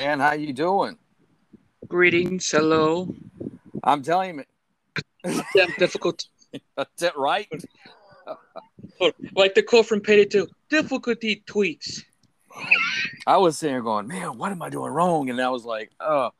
[0.00, 0.18] man.
[0.18, 0.96] How you doing?
[1.86, 3.14] Greetings, hello.
[3.84, 4.44] I'm telling
[5.24, 6.24] you, Damn difficult.
[6.76, 7.46] that's it, right?
[9.34, 12.02] Like the quote from Payday 2 difficulty tweaks.
[13.26, 15.28] I was sitting there going, man, what am I doing wrong?
[15.28, 16.30] And I was like, oh,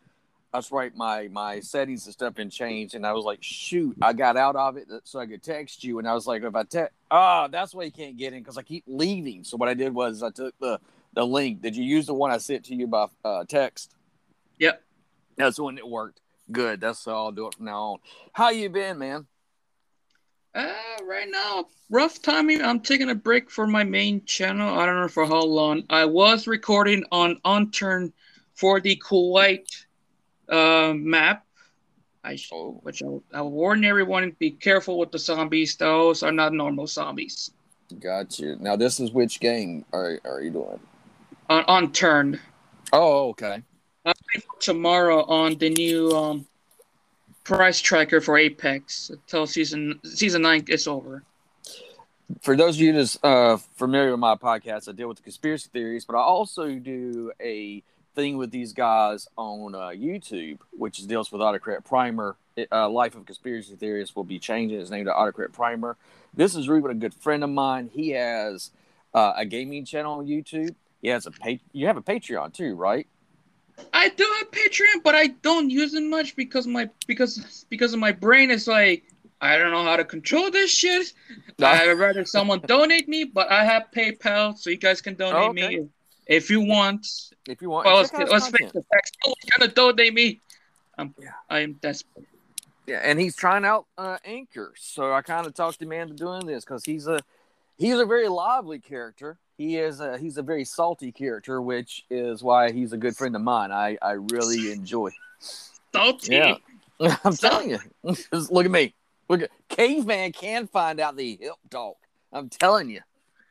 [0.54, 0.96] that's right.
[0.96, 4.56] My my settings and stuff been changed, and I was like, shoot, I got out
[4.56, 7.46] of it so I could text you, and I was like, if I text, ah,
[7.46, 9.44] that's why you can't get in because I keep leaving.
[9.44, 10.80] So what I did was I took the
[11.12, 11.62] the link.
[11.62, 13.94] Did you use the one I sent to you by uh, text?
[14.58, 14.82] Yep.
[15.36, 16.20] That's the one that worked.
[16.52, 16.80] Good.
[16.80, 17.98] That's all I'll do it from now on.
[18.32, 19.26] How you been, man?
[20.54, 20.72] Uh,
[21.04, 22.60] right now, rough timing.
[22.60, 24.78] I'm taking a break for my main channel.
[24.78, 25.84] I don't know for how long.
[25.90, 28.12] I was recording on Unturned
[28.54, 29.84] for the Kuwait
[30.48, 31.46] uh, map.
[32.24, 35.76] I sh- Oh, which I, I warn everyone: be careful with the zombies.
[35.76, 37.52] Those are not normal zombies.
[38.00, 38.56] got you.
[38.58, 40.80] Now this is which game are are you doing?
[41.50, 42.38] On Unturned.
[42.92, 43.62] Oh, okay.
[44.60, 46.46] tomorrow on the new um,
[47.42, 51.24] price tracker for Apex until season season nine is over.
[52.40, 55.68] For those of you that's uh, familiar with my podcast, I deal with the conspiracy
[55.72, 57.82] theories, but I also do a
[58.14, 62.36] thing with these guys on uh, YouTube, which deals with Autocrat Primer.
[62.54, 65.96] It, uh, Life of Conspiracy Theorists will be changing its name to Autocrat Primer.
[66.32, 67.90] This is Ruben, a good friend of mine.
[67.92, 68.70] He has
[69.12, 70.76] uh, a gaming channel on YouTube.
[71.02, 73.06] He has a pa- you have a Patreon too, right?
[73.94, 78.00] I do have Patreon, but I don't use it much because my because because of
[78.00, 79.04] my brain is like
[79.40, 81.12] I don't know how to control this shit.
[81.62, 85.48] I'd rather someone donate me, but I have PayPal, so you guys can donate Oh,
[85.50, 85.78] okay.
[85.78, 85.88] me
[86.26, 87.06] if you want.
[87.48, 89.12] If you want, Well, let's let's face the facts.
[89.24, 90.40] Someone's gonna donate me.
[90.98, 91.30] I'm Yeah.
[91.48, 92.26] I am desperate.
[92.86, 96.44] Yeah, and he's trying out uh, Anchor, so I kind of talked him into doing
[96.44, 97.20] this because he's a
[97.78, 99.38] he's a very lively character.
[99.60, 103.36] He is a, he's a very salty character, which is why he's a good friend
[103.36, 103.70] of mine.
[103.70, 105.10] I I really enjoy.
[105.92, 106.36] Salty.
[106.36, 106.54] Yeah.
[107.24, 108.94] I'm telling you, look at me.
[109.28, 111.98] Look at caveman can find out the hip talk.
[112.32, 113.00] I'm telling you.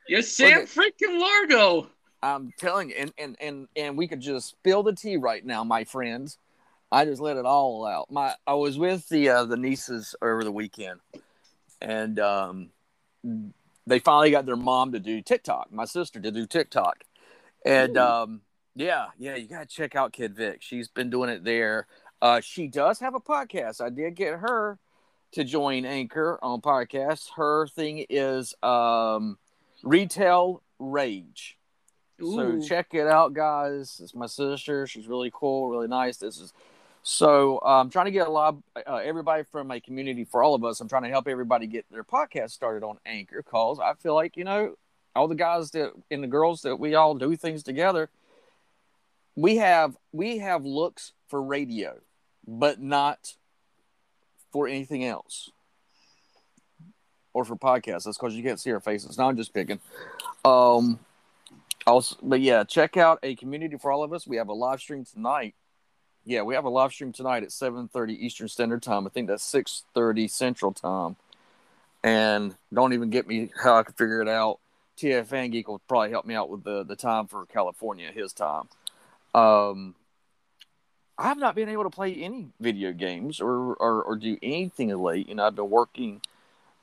[0.07, 1.91] You're Sam freaking Largo.
[2.23, 5.63] I'm telling you, and and and and we could just spill the tea right now,
[5.63, 6.39] my friends.
[6.91, 8.09] I just let it all out.
[8.09, 11.01] My I was with the uh, the nieces over the weekend,
[11.79, 12.71] and um,
[13.89, 15.71] they finally got their mom to do TikTok.
[15.71, 17.03] My sister to do TikTok,
[17.65, 18.41] and um,
[18.75, 20.61] yeah, yeah, you gotta check out Kid Vic.
[20.61, 21.87] She's been doing it there.
[22.21, 23.81] Uh, she does have a podcast.
[23.81, 24.77] I did get her
[25.31, 27.29] to join Anchor on podcast.
[27.35, 29.37] Her thing is um,
[29.83, 31.57] retail rage.
[32.21, 34.01] So check it out, guys.
[34.03, 34.85] It's my sister.
[34.85, 36.17] She's really cool, really nice.
[36.17, 36.53] This is
[37.03, 40.63] so I'm trying to get a lot, uh, everybody from a community for all of
[40.63, 40.79] us.
[40.81, 43.41] I'm trying to help everybody get their podcast started on Anchor.
[43.43, 44.75] Cause I feel like you know
[45.15, 48.09] all the guys that and the girls that we all do things together.
[49.35, 51.97] We have we have looks for radio,
[52.47, 53.35] but not
[54.51, 55.51] for anything else
[57.33, 58.03] or for podcasts.
[58.03, 59.17] That's because you can't see our faces.
[59.17, 59.79] Now I'm just picking.
[60.43, 60.99] Um,
[61.87, 64.27] also, but yeah, check out a community for all of us.
[64.27, 65.55] We have a live stream tonight.
[66.29, 69.07] Yeah, we have a live stream tonight at 7:30 Eastern Standard Time.
[69.07, 71.15] I think that's 6:30 Central Time.
[72.03, 74.59] And don't even get me how I can figure it out.
[74.95, 78.31] TF Fan Geek will probably help me out with the the time for California, his
[78.31, 78.69] time.
[79.33, 79.95] Um,
[81.17, 84.91] I have not been able to play any video games or or, or do anything
[84.91, 85.27] of late.
[85.29, 86.21] You know, I've been working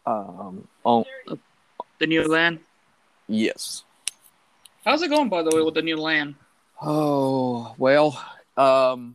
[0.06, 1.04] um, on
[2.00, 2.58] the new land.
[3.28, 3.84] yes.
[4.84, 6.34] How's it going, by the way, with the new land?
[6.82, 8.20] Oh well,
[8.56, 9.14] um,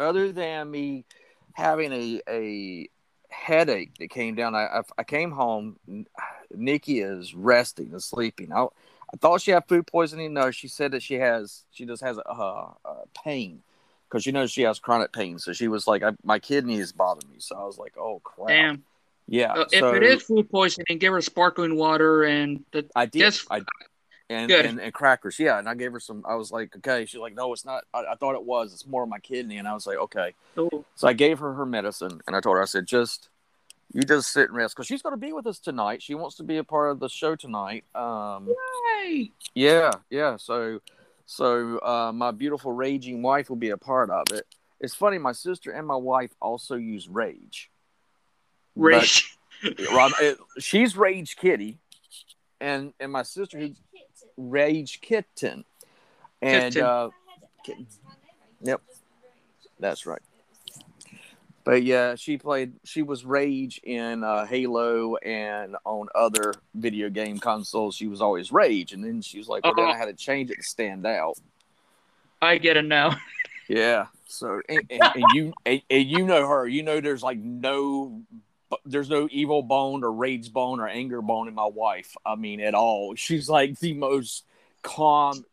[0.00, 1.04] other than me
[1.52, 2.88] having a a
[3.28, 5.76] headache that came down, I I, I came home.
[6.52, 8.52] Nikki is resting and sleeping.
[8.52, 8.66] I
[9.12, 10.34] I thought she had food poisoning.
[10.34, 13.62] No, she said that she has she just has a, a, a pain
[14.08, 15.38] because you know she has chronic pain.
[15.38, 17.38] So she was like, I, my kidney is bothering me.
[17.38, 18.48] So I was like, oh crap.
[18.48, 18.84] Damn.
[19.28, 19.52] Yeah.
[19.52, 23.34] Uh, if so it is food poisoning, give her sparkling water and the I did.
[23.50, 23.62] I
[24.30, 25.38] and, and and crackers.
[25.38, 26.24] Yeah, and I gave her some.
[26.26, 27.04] I was like, okay.
[27.04, 27.84] She's like, no, it's not.
[27.92, 28.72] I, I thought it was.
[28.72, 29.58] It's more of my kidney.
[29.58, 30.34] And I was like, okay.
[30.94, 33.28] So I gave her her medicine, and I told her, I said, just
[33.92, 36.00] you just sit and rest because she's going to be with us tonight.
[36.00, 37.84] She wants to be a part of the show tonight.
[37.94, 38.48] Um,
[39.02, 39.32] hey.
[39.54, 40.36] yeah, yeah.
[40.36, 40.80] So,
[41.26, 44.46] so uh, my beautiful raging wife will be a part of it.
[44.78, 45.18] It's funny.
[45.18, 47.70] My sister and my wife also use Rage.
[48.76, 49.36] But- Rage.
[49.92, 51.76] Rob, it, she's Rage Kitty,
[52.62, 53.76] and and my sister who's
[54.48, 55.64] Rage Kitten,
[56.40, 56.88] and Kitten.
[56.88, 57.08] uh,
[57.64, 57.86] Kitten.
[58.62, 58.82] Yep.
[59.78, 60.22] that's right.
[61.64, 62.72] But yeah, she played.
[62.84, 67.94] She was Rage in uh, Halo and on other video game consoles.
[67.94, 70.50] She was always Rage, and then she was like, "Well, then I had to change
[70.50, 71.38] it to stand out."
[72.40, 73.16] I get it now.
[73.68, 74.06] Yeah.
[74.26, 76.66] So and, and, and you and, and you know her.
[76.66, 78.20] You know there's like no
[78.84, 82.16] there's no evil bone or rage bone or anger bone in my wife.
[82.24, 83.14] I mean, at all.
[83.14, 84.44] She's like the most
[84.82, 85.44] calm.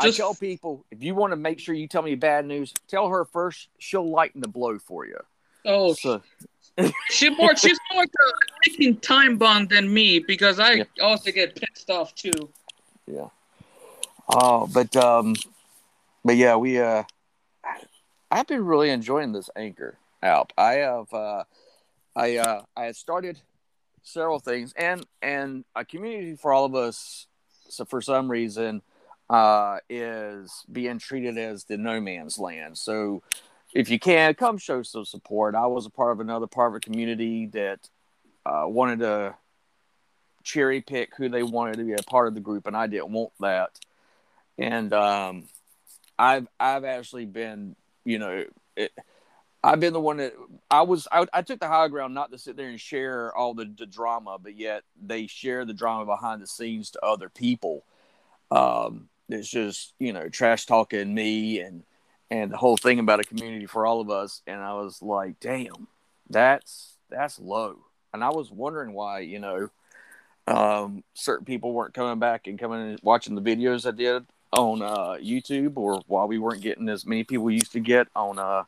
[0.00, 2.72] Just, I tell people if you want to make sure you tell me bad news,
[2.88, 3.68] tell her first.
[3.78, 5.18] She'll lighten the blow for you.
[5.64, 6.22] Oh, so.
[7.08, 10.84] she more she's more like a ticking time bomb than me because I yeah.
[11.02, 12.50] also get pissed off too.
[13.06, 13.28] Yeah.
[14.28, 15.34] Oh, but um,
[16.24, 17.04] but yeah, we uh,
[18.30, 20.52] I've been really enjoying this anchor app.
[20.58, 21.44] I have uh
[22.16, 23.38] I uh, I had started
[24.02, 27.26] several things, and and a community for all of us.
[27.68, 28.80] So for some reason,
[29.28, 32.78] uh, is being treated as the no man's land.
[32.78, 33.22] So
[33.74, 35.54] if you can, come show some support.
[35.54, 37.88] I was a part of another part of a community that
[38.46, 39.34] uh, wanted to
[40.42, 43.10] cherry pick who they wanted to be a part of the group, and I didn't
[43.10, 43.78] want that.
[44.56, 45.48] And um,
[46.18, 48.44] I've I've actually been, you know,
[48.76, 48.92] it,
[49.66, 50.32] I've been the one that
[50.70, 51.08] I was.
[51.10, 53.84] I, I, took the high ground not to sit there and share all the, the,
[53.84, 57.82] drama, but yet they share the drama behind the scenes to other people.
[58.52, 61.82] Um, it's just you know trash talking me and
[62.30, 64.40] and the whole thing about a community for all of us.
[64.46, 65.88] And I was like, damn,
[66.30, 67.78] that's that's low.
[68.14, 69.70] And I was wondering why you know
[70.46, 74.80] um, certain people weren't coming back and coming and watching the videos I did on
[74.80, 78.38] uh, YouTube, or why we weren't getting as many people used to get on.
[78.38, 78.62] Uh,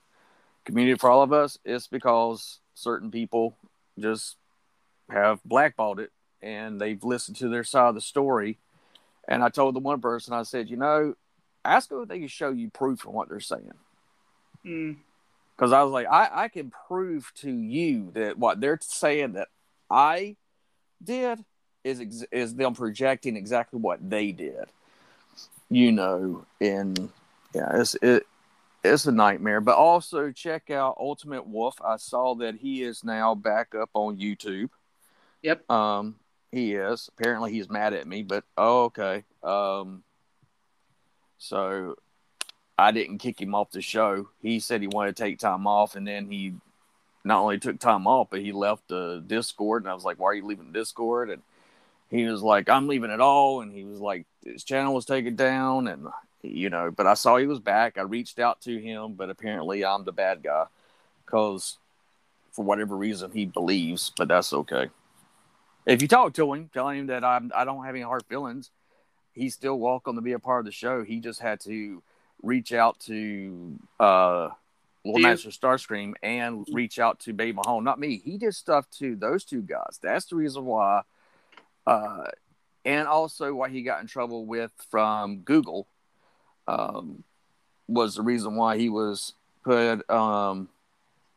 [0.68, 3.56] community for all of us, it's because certain people
[3.98, 4.36] just
[5.10, 6.12] have blackballed it
[6.42, 8.58] and they've listened to their side of the story.
[9.26, 11.14] And I told the one person, I said, you know,
[11.64, 13.72] ask them if they can show you proof of what they're saying.
[14.62, 15.74] Because mm.
[15.74, 19.48] I was like, I, I can prove to you that what they're saying that
[19.90, 20.36] I
[21.02, 21.44] did
[21.82, 24.66] is ex- is them projecting exactly what they did.
[25.70, 27.10] You know, and
[27.54, 28.26] yeah, it's it
[28.92, 29.60] it's a nightmare.
[29.60, 31.80] But also check out Ultimate Wolf.
[31.84, 34.70] I saw that he is now back up on YouTube.
[35.42, 35.70] Yep.
[35.70, 36.16] Um,
[36.50, 37.08] he is.
[37.16, 38.22] Apparently, he's mad at me.
[38.22, 39.24] But oh, okay.
[39.42, 40.02] Um,
[41.38, 41.96] so
[42.78, 44.28] I didn't kick him off the show.
[44.40, 46.54] He said he wanted to take time off, and then he
[47.24, 49.82] not only took time off, but he left the Discord.
[49.82, 51.42] And I was like, "Why are you leaving Discord?" And
[52.10, 55.36] he was like, "I'm leaving it all." And he was like, "His channel was taken
[55.36, 56.08] down," and
[56.42, 57.98] you know, but I saw he was back.
[57.98, 60.66] I reached out to him, but apparently I'm the bad guy
[61.24, 61.78] because
[62.52, 64.90] for whatever reason he believes, but that's okay.
[65.86, 68.70] If you talk to him, telling him that I'm, I don't have any hard feelings,
[69.32, 71.02] he's still welcome to be a part of the show.
[71.02, 72.02] He just had to
[72.42, 74.48] reach out to uh,
[75.04, 77.84] Little Master Starscream and reach out to Baby Mahone.
[77.84, 78.20] Not me.
[78.24, 79.98] He did stuff to those two guys.
[80.02, 81.02] That's the reason why.
[81.86, 82.24] Uh,
[82.84, 85.86] and also why he got in trouble with from Google
[86.68, 87.24] um,
[87.88, 89.32] was the reason why he was
[89.64, 90.68] put um,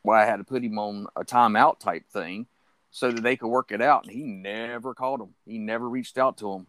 [0.02, 2.46] why I had to put him on a timeout type thing
[2.90, 4.04] so that they could work it out.
[4.04, 5.34] And he never called him.
[5.46, 6.66] He never reached out to him.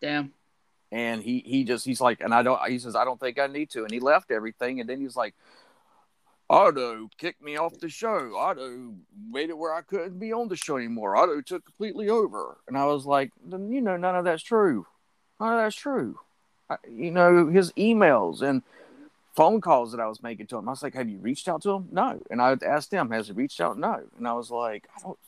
[0.00, 0.32] Damn.
[0.90, 2.58] And he he just he's like, and I don't.
[2.70, 3.82] He says I don't think I need to.
[3.82, 4.80] And he left everything.
[4.80, 5.34] And then he's like,
[6.48, 8.34] Otto kicked me off the show.
[8.38, 8.94] Otto
[9.30, 11.14] made it where I couldn't be on the show anymore.
[11.14, 12.56] Otto took completely over.
[12.66, 14.86] And I was like, you know, none of that's true.
[15.38, 16.18] None of that's true
[16.90, 18.62] you know, his emails and
[19.34, 20.68] phone calls that I was making to him.
[20.68, 22.20] I was like, "Have you reached out to him?" No.
[22.30, 24.02] And I asked him, "Has he reached out?" No.
[24.16, 25.18] And I was like, "I don't.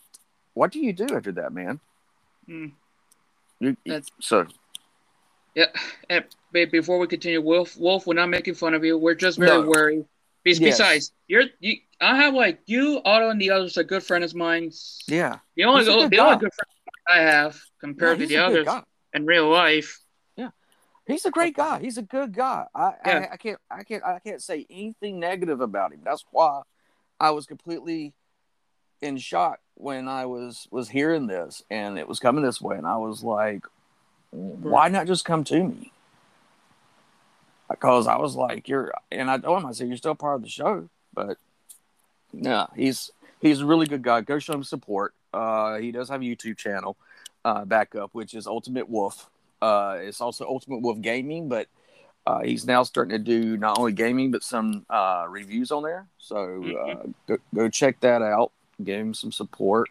[0.54, 1.80] What do you do after that, man?"
[2.48, 2.72] Mm.
[3.60, 4.46] You, That's, so.
[5.54, 5.66] Yeah.
[6.08, 8.98] And before we continue, Wolf, Wolf, we're not making fun of you.
[8.98, 9.68] We're just very no.
[9.68, 10.06] worried.
[10.42, 11.10] Besides, yes.
[11.28, 11.76] you're you.
[12.00, 13.76] I have like you, Otto, and the others.
[13.76, 14.72] are good friends of mine.
[15.06, 15.38] Yeah.
[15.54, 16.24] The only the guy.
[16.24, 18.66] only good friend I have compared to the others
[19.12, 19.99] in real life.
[21.10, 21.80] He's a great guy.
[21.80, 22.66] He's a good guy.
[22.74, 23.26] I, yeah.
[23.30, 26.00] I, I can't I can't I can't say anything negative about him.
[26.04, 26.62] That's why
[27.18, 28.12] I was completely
[29.00, 32.86] in shock when I was was hearing this and it was coming this way, and
[32.86, 33.64] I was like,
[34.30, 35.92] why not just come to me?
[37.68, 40.42] Because I was like, you're, and I told him, I said, you're still part of
[40.42, 41.38] the show, but
[42.32, 44.20] yeah, he's he's a really good guy.
[44.20, 45.14] Go show him support.
[45.32, 46.96] Uh, he does have a YouTube channel
[47.44, 49.30] uh, back up, which is Ultimate Wolf.
[49.60, 51.68] Uh, it's also Ultimate Wolf Gaming, but
[52.26, 56.06] uh, he's now starting to do not only gaming but some uh, reviews on there.
[56.18, 56.90] So mm-hmm.
[56.90, 58.52] uh, go, go, check that out.
[58.82, 59.90] Give him some support.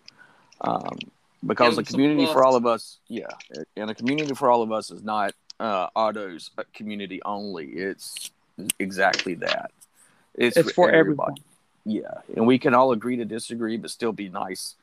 [0.62, 0.98] Um,
[1.46, 3.28] because the community for all of us, yeah,
[3.78, 7.68] and a community for all of us is not uh, Otto's community only.
[7.68, 8.32] It's
[8.78, 9.72] exactly that.
[10.36, 11.42] It's, it's for, for everybody.
[11.86, 12.22] Everyone.
[12.26, 14.76] Yeah, and we can all agree to disagree, but still be nice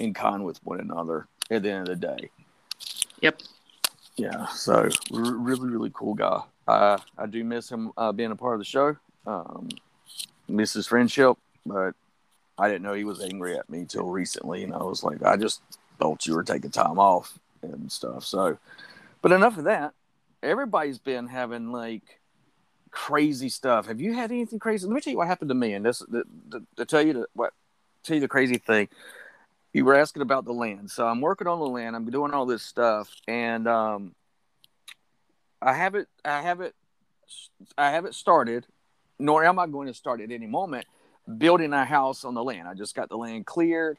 [0.00, 2.30] and kind with one another at the end of the day.
[3.20, 3.42] Yep.
[4.18, 6.42] Yeah, so really, really cool guy.
[6.66, 8.96] Uh, I do miss him uh, being a part of the show.
[9.26, 9.68] um,
[10.48, 11.94] his Friendship, but
[12.58, 15.36] I didn't know he was angry at me till recently, and I was like, I
[15.36, 15.62] just
[16.00, 18.24] thought you were taking time off and stuff.
[18.24, 18.58] So,
[19.22, 19.94] but enough of that.
[20.42, 22.20] Everybody's been having like
[22.90, 23.86] crazy stuff.
[23.86, 24.86] Have you had anything crazy?
[24.86, 27.12] Let me tell you what happened to me, and this to, to, to tell you
[27.12, 27.52] the, what
[28.02, 28.88] tell you the crazy thing.
[29.72, 31.94] You were asking about the land, so I'm working on the land.
[31.94, 34.14] I'm doing all this stuff, and um,
[35.60, 36.74] I haven't, I haven't,
[37.76, 38.66] I haven't started,
[39.18, 40.86] nor am I going to start at any moment
[41.36, 42.66] building a house on the land.
[42.66, 43.98] I just got the land cleared.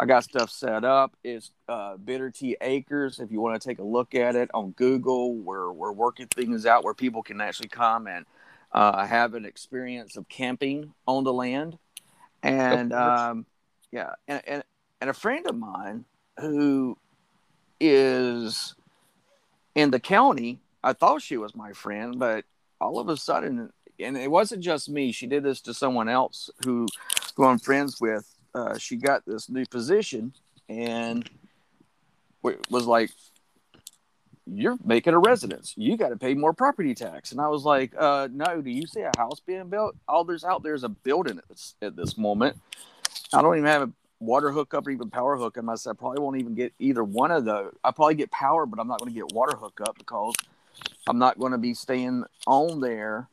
[0.00, 1.16] I got stuff set up.
[1.24, 3.18] It's uh, Bitter Tea Acres.
[3.18, 6.66] If you want to take a look at it on Google, we're we're working things
[6.66, 8.24] out where people can actually come and
[8.70, 11.78] uh, have an experience of camping on the land.
[12.44, 13.46] And um,
[13.90, 14.64] yeah, and, and
[15.00, 16.04] and a friend of mine
[16.40, 16.96] who
[17.80, 18.74] is
[19.74, 20.60] in the county.
[20.82, 22.44] I thought she was my friend, but
[22.80, 25.12] all of a sudden, and it wasn't just me.
[25.12, 26.86] She did this to someone else who
[27.36, 30.32] who I'm friends with uh, she got this new position
[30.68, 31.28] and
[32.42, 33.10] was like,
[34.46, 35.74] "You're making a residence.
[35.76, 38.60] You got to pay more property tax." And I was like, uh, "No.
[38.60, 39.96] Do you see a house being built?
[40.08, 42.58] All there's out there is a building at this, at this moment.
[43.32, 45.68] I don't even have a water hookup or even power hookup.
[45.68, 47.74] I said I probably won't even get either one of those.
[47.84, 50.34] I probably get power, but I'm not going to get water hookup because
[51.06, 53.28] I'm not going to be staying on there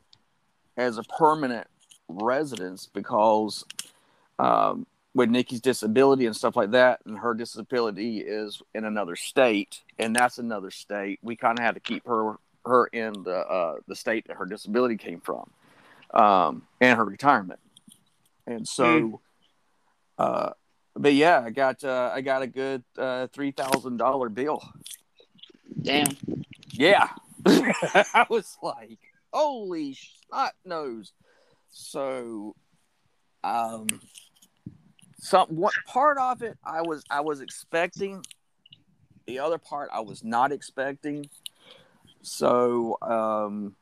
[0.76, 1.66] as a permanent
[2.08, 3.64] residence because
[4.38, 9.80] um, with Nikki's disability and stuff like that, and her disability is in another state,
[9.98, 11.18] and that's another state.
[11.22, 14.44] We kind of had to keep her her in the uh, the state that her
[14.44, 15.48] disability came from,
[16.12, 17.60] um, and her retirement.
[18.46, 19.18] And so, mm.
[20.18, 20.50] uh,
[20.96, 24.62] but yeah, I got uh, I got a good uh, three thousand dollar bill.
[25.82, 26.16] Damn.
[26.72, 27.08] Yeah,
[27.46, 28.98] I was like,
[29.32, 29.96] holy
[30.28, 31.12] snot nose.
[31.70, 32.54] So,
[33.44, 33.86] um,
[35.18, 38.24] some what part of it I was I was expecting,
[39.26, 41.28] the other part I was not expecting.
[42.22, 43.76] So um,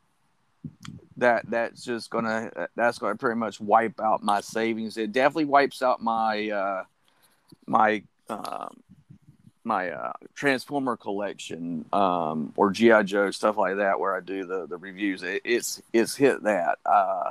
[1.17, 4.97] that that's just gonna that's gonna pretty much wipe out my savings.
[4.97, 6.85] It definitely wipes out my uh,
[7.67, 8.83] my um,
[9.65, 14.67] my uh, Transformer collection um, or GI Joe stuff like that, where I do the
[14.67, 15.23] the reviews.
[15.23, 16.79] It, it's it's hit that.
[16.85, 17.31] Uh,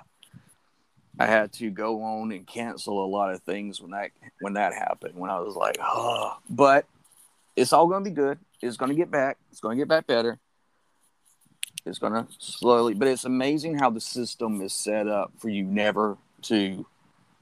[1.20, 4.12] I had to go on and cancel a lot of things when that
[4.42, 5.16] when that happened.
[5.16, 6.86] When I was like, oh, but
[7.56, 8.40] it's all going to be good.
[8.62, 9.38] It's going to get back.
[9.52, 10.40] It's going to get back better.
[11.86, 15.64] It's going to slowly, but it's amazing how the system is set up for you
[15.64, 16.86] never to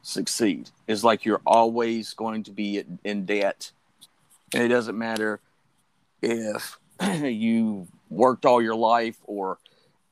[0.01, 0.69] succeed.
[0.87, 3.71] It's like you're always going to be in debt,
[4.53, 5.39] and it doesn't matter
[6.21, 6.77] if
[7.23, 9.57] you worked all your life or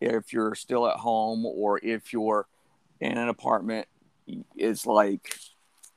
[0.01, 2.47] if you're still at home or if you're
[3.01, 3.87] in an apartment
[4.55, 5.37] it's like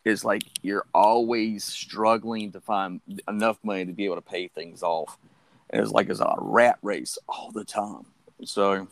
[0.04, 4.82] it's like you're always struggling to find enough money to be able to pay things
[4.82, 5.16] off.
[5.70, 8.06] And it's like it's a rat race all the time.
[8.44, 8.88] So,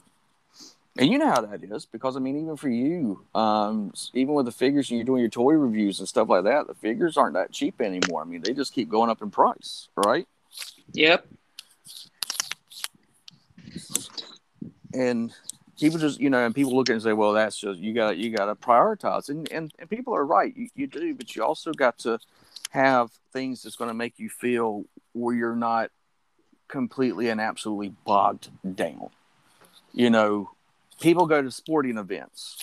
[0.99, 4.47] and you know how that is because I mean, even for you, um, even with
[4.47, 7.35] the figures and you're doing your toy reviews and stuff like that, the figures aren't
[7.35, 8.23] that cheap anymore.
[8.23, 10.27] I mean, they just keep going up in price, right?
[10.93, 11.27] Yep.
[14.93, 15.33] And
[15.79, 17.95] people just you know and people look at it and say well that's just you
[17.95, 21.35] got you got to prioritize and, and and people are right you, you do but
[21.35, 22.19] you also got to
[22.69, 25.91] have things that's going to make you feel where you're not
[26.69, 29.09] completely and absolutely bogged down
[29.95, 30.51] you know
[31.00, 32.59] people go to sporting events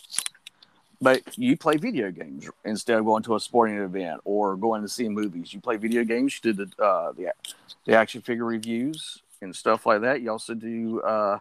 [0.99, 4.89] but you play video games instead of going to a sporting event or going to
[4.89, 7.31] see movies you play video games you do the uh, the,
[7.85, 11.37] the action figure reviews and stuff like that you also do uh,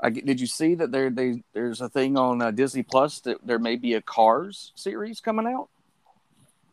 [0.00, 3.38] I, did you see that there they, there's a thing on uh, Disney Plus that
[3.46, 5.68] there may be a Cars series coming out?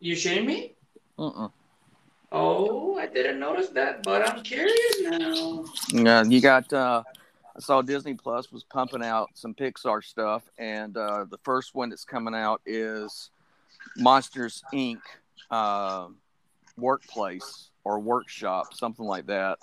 [0.00, 0.74] You shitting me?
[1.18, 1.48] Uh-uh.
[2.32, 5.64] Oh, I didn't notice that, but I'm curious now.
[5.88, 6.70] Yeah, you got.
[6.72, 7.02] Uh,
[7.56, 11.90] I saw Disney Plus was pumping out some Pixar stuff, and uh, the first one
[11.90, 13.30] that's coming out is
[13.96, 15.00] Monsters Inc.
[15.50, 16.08] Uh,
[16.76, 19.58] Workplace or Workshop, something like that.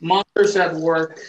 [0.00, 1.20] Monsters at Work.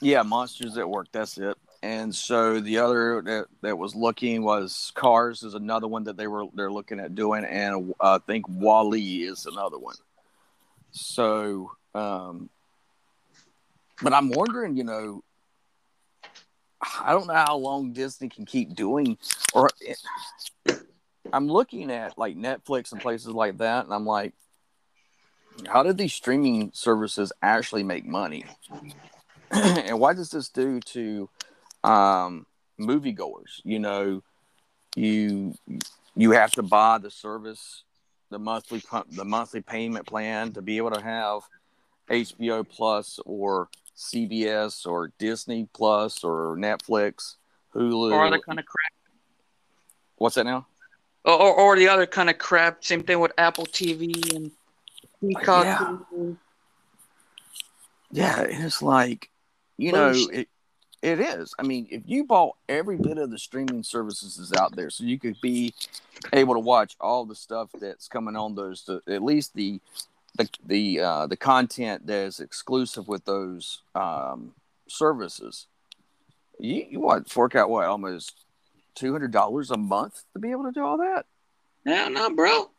[0.00, 1.08] Yeah, Monsters at Work.
[1.12, 1.56] That's it.
[1.82, 6.28] And so the other that, that was looking was Cars is another one that they
[6.28, 9.96] were they're looking at doing, and uh, I think WALL-E is another one.
[10.92, 12.48] So, um,
[14.02, 15.24] but I'm wondering, you know,
[16.82, 19.18] I don't know how long Disney can keep doing,
[19.54, 19.98] or it,
[21.32, 24.34] I'm looking at like Netflix and places like that, and I'm like,
[25.66, 28.44] how did these streaming services actually make money?
[29.50, 31.28] and what does this do to
[31.84, 32.46] um,
[32.80, 33.60] moviegoers?
[33.64, 34.22] You know,
[34.96, 35.54] you
[36.14, 37.84] you have to buy the service,
[38.30, 41.42] the monthly the monthly payment plan to be able to have
[42.10, 47.36] HBO Plus or CBS or Disney Plus or Netflix,
[47.74, 48.12] Hulu.
[48.12, 48.92] Or other kind of crap.
[50.16, 50.66] What's that now?
[51.24, 52.84] Or, or, or the other kind of crap.
[52.84, 54.50] Same thing with Apple TV and
[55.04, 55.64] oh, Peacock.
[55.64, 55.96] Yeah.
[56.12, 56.36] TV.
[58.14, 59.30] Yeah, it's like,
[59.78, 60.46] you know, it,
[61.00, 61.54] it is.
[61.58, 65.04] I mean, if you bought every bit of the streaming services is out there, so
[65.04, 65.72] you could be
[66.32, 69.80] able to watch all the stuff that's coming on those, the, at least the
[70.36, 74.52] the the uh, the content that is exclusive with those um,
[74.88, 75.66] services,
[76.58, 78.44] you, you what fork out what almost
[78.94, 81.26] two hundred dollars a month to be able to do all that.
[81.86, 82.70] Hell no, bro.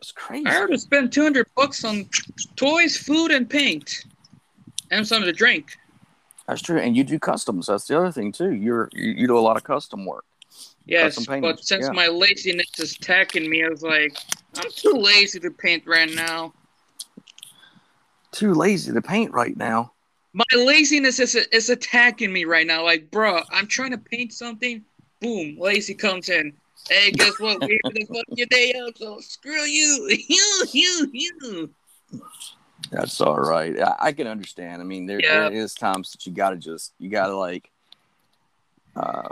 [0.00, 0.46] It's crazy.
[0.46, 2.08] I already spent 200 bucks on
[2.54, 4.04] toys, food, and paint.
[4.90, 5.76] And something to drink.
[6.46, 7.66] That's true, and you do customs.
[7.66, 8.52] That's the other thing too.
[8.52, 10.24] You're you, you do a lot of custom work.
[10.88, 11.92] Yes, but since yeah.
[11.92, 14.16] my laziness is attacking me, I was like,
[14.56, 16.54] I'm too lazy to paint right now.
[18.32, 19.92] Too lazy to paint right now.
[20.32, 22.84] My laziness is, is attacking me right now.
[22.84, 24.82] Like, bro, I'm trying to paint something.
[25.20, 26.54] Boom, lazy comes in.
[26.88, 27.60] Hey, guess what?
[27.60, 30.08] We have to fuck your day up, so screw you.
[30.28, 31.70] You, you, you.
[32.90, 33.78] That's all right.
[33.78, 34.80] I, I can understand.
[34.80, 35.50] I mean, there, Yeah.
[35.50, 37.70] there is times that you got to just you got to like
[38.96, 39.28] uh,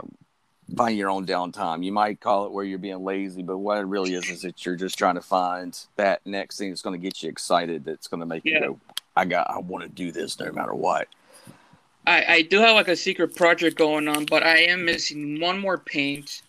[0.75, 1.83] find your own downtime.
[1.83, 4.65] You might call it where you're being lazy, but what it really is is that
[4.65, 7.85] you're just trying to find that next thing that's going to get you excited.
[7.85, 8.53] That's going to make Yeah.
[8.55, 8.79] you go,
[9.15, 11.07] "I got, I want to do this no matter what."
[12.05, 15.59] I, I do have like a secret project going on, but I am missing one
[15.59, 16.41] more paint,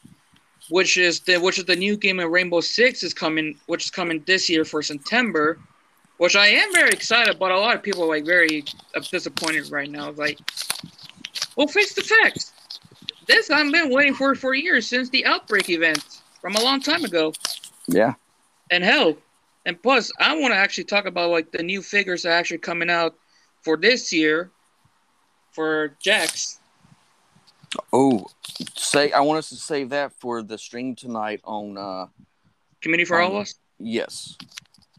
[0.69, 3.91] which is the which is the new game of Rainbow Six is coming, which is
[3.91, 5.59] coming this year for September,
[6.19, 7.39] which I am very excited.
[7.39, 8.65] But a lot of people are like very
[9.11, 10.11] disappointed right now.
[10.13, 10.39] Like,
[11.57, 12.53] well, face the facts.
[13.29, 17.05] This I've been waiting for for years since the Outbreak event from a long time
[17.05, 17.33] ago.
[17.87, 18.15] Yeah,
[18.71, 19.17] And hell,
[19.67, 22.59] and plus, I want to actually talk about like the new figures that are actually
[22.59, 23.15] coming out
[23.63, 24.51] for this year
[25.53, 26.59] for Jax.
[27.93, 28.27] Oh,
[28.77, 32.07] say I want us to save that for the stream tonight on uh
[32.81, 33.55] Community for all Um, of us.
[33.79, 34.37] yes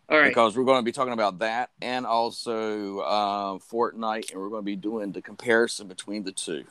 [0.10, 0.28] All right.
[0.28, 4.62] because we're going to be talking about that and also uh, Fortnite and we're going
[4.62, 6.66] to be doing the comparison between the two.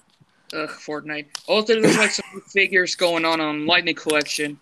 [0.53, 1.27] Ugh, Fortnite.
[1.47, 4.59] Also, there's like some figures going on on Lightning Collection.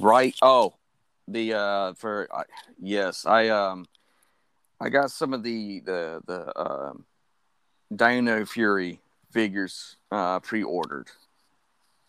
[0.00, 0.34] Right.
[0.42, 0.74] Oh,
[1.28, 2.42] the uh for uh,
[2.80, 3.86] yes, I um
[4.80, 7.04] I got some of the the the um
[7.94, 8.98] Dino Fury
[9.32, 11.08] figures uh pre-ordered.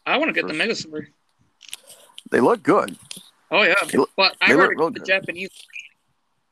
[0.06, 1.08] I want to get the First- Megazord.
[2.32, 2.98] They look good.
[3.52, 5.06] Oh yeah, They look- but I heard the good.
[5.06, 5.50] Japanese.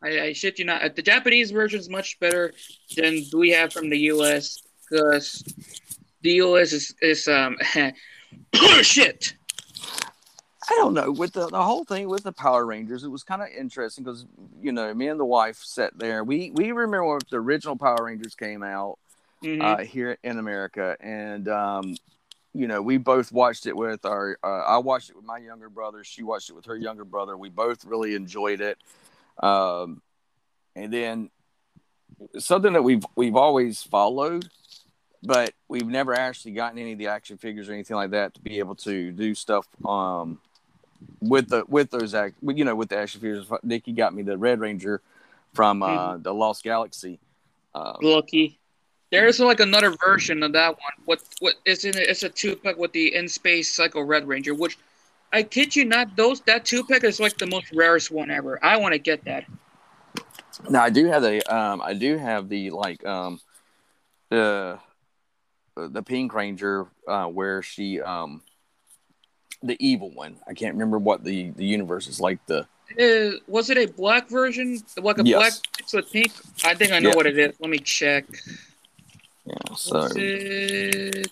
[0.04, 0.96] I, I shit you not.
[0.96, 2.54] The Japanese version is much better
[2.96, 4.60] than we have from the U.S.
[4.90, 5.44] because
[6.22, 6.74] the U.S.
[6.74, 7.58] is is um
[8.82, 9.36] shit.
[10.70, 13.04] I don't know with the, the whole thing with the Power Rangers.
[13.04, 14.26] It was kind of interesting because
[14.62, 16.24] you know me and the wife sat there.
[16.24, 18.98] We we remember when the original Power Rangers came out
[19.44, 19.62] Mhm.
[19.64, 21.96] uh, here in America, and um,
[22.54, 24.38] you know we both watched it with our.
[24.44, 26.04] Uh, I watched it with my younger brother.
[26.04, 27.36] She watched it with her younger brother.
[27.36, 28.78] We both really enjoyed it,
[29.42, 30.02] um,
[30.76, 31.32] and then
[32.38, 34.48] something that we've we've always followed,
[35.24, 38.42] but we've never actually gotten any of the action figures or anything like that to
[38.42, 40.40] be able to do stuff um,
[41.20, 43.46] with the with those act you know with the action figures.
[43.64, 45.02] Nikki got me the Red Ranger
[45.54, 47.20] from uh, the Lost Galaxy.
[47.76, 48.58] Um, Lucky.
[49.12, 50.94] There's like another version of that one.
[51.06, 51.94] What what it's in?
[51.98, 54.78] It's a two pack with the in space Psycho Red Ranger, which
[55.34, 58.64] I kid you not, those that two pack is like the most rarest one ever.
[58.64, 59.46] I want to get that.
[60.70, 63.40] Now I do have the um I do have the like um
[64.30, 64.80] the
[65.76, 68.42] the Pink Ranger uh where she um
[69.64, 70.38] the evil one.
[70.48, 72.68] I can't remember what the the universe is like the
[73.00, 74.80] Uh, was it a black version?
[74.98, 75.38] Like a Yes.
[75.38, 75.54] black
[75.94, 76.32] with pink?
[76.64, 77.16] I think I know Yeah.
[77.16, 77.56] what it is.
[77.60, 78.26] Let me check.
[79.46, 81.32] yeah so it?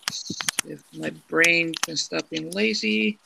[0.65, 3.17] If my brain's been stop being lazy.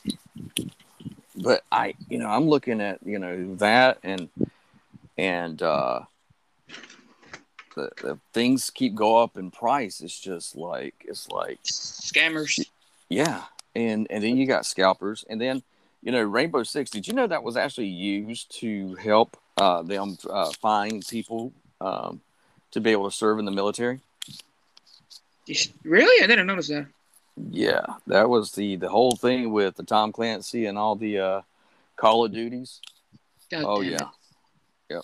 [1.36, 4.30] but I you know I'm looking at you know that and
[5.18, 6.02] and uh
[7.76, 10.02] the, the things keep go up in price.
[10.02, 12.66] It's just like it's like Scammers.
[13.10, 13.44] Yeah,
[13.76, 15.64] and and then you got scalpers, and then
[16.02, 16.90] you know Rainbow Six.
[16.90, 22.22] Did you know that was actually used to help uh, them uh, find people um,
[22.72, 24.00] to be able to serve in the military?
[25.84, 26.24] Really?
[26.24, 26.88] I didn't notice that.
[27.52, 31.42] Yeah, that was the the whole thing with the Tom Clancy and all the uh,
[31.96, 32.80] Call of Duties.
[33.50, 33.98] God oh yeah,
[34.90, 34.96] it.
[34.96, 35.02] Oh,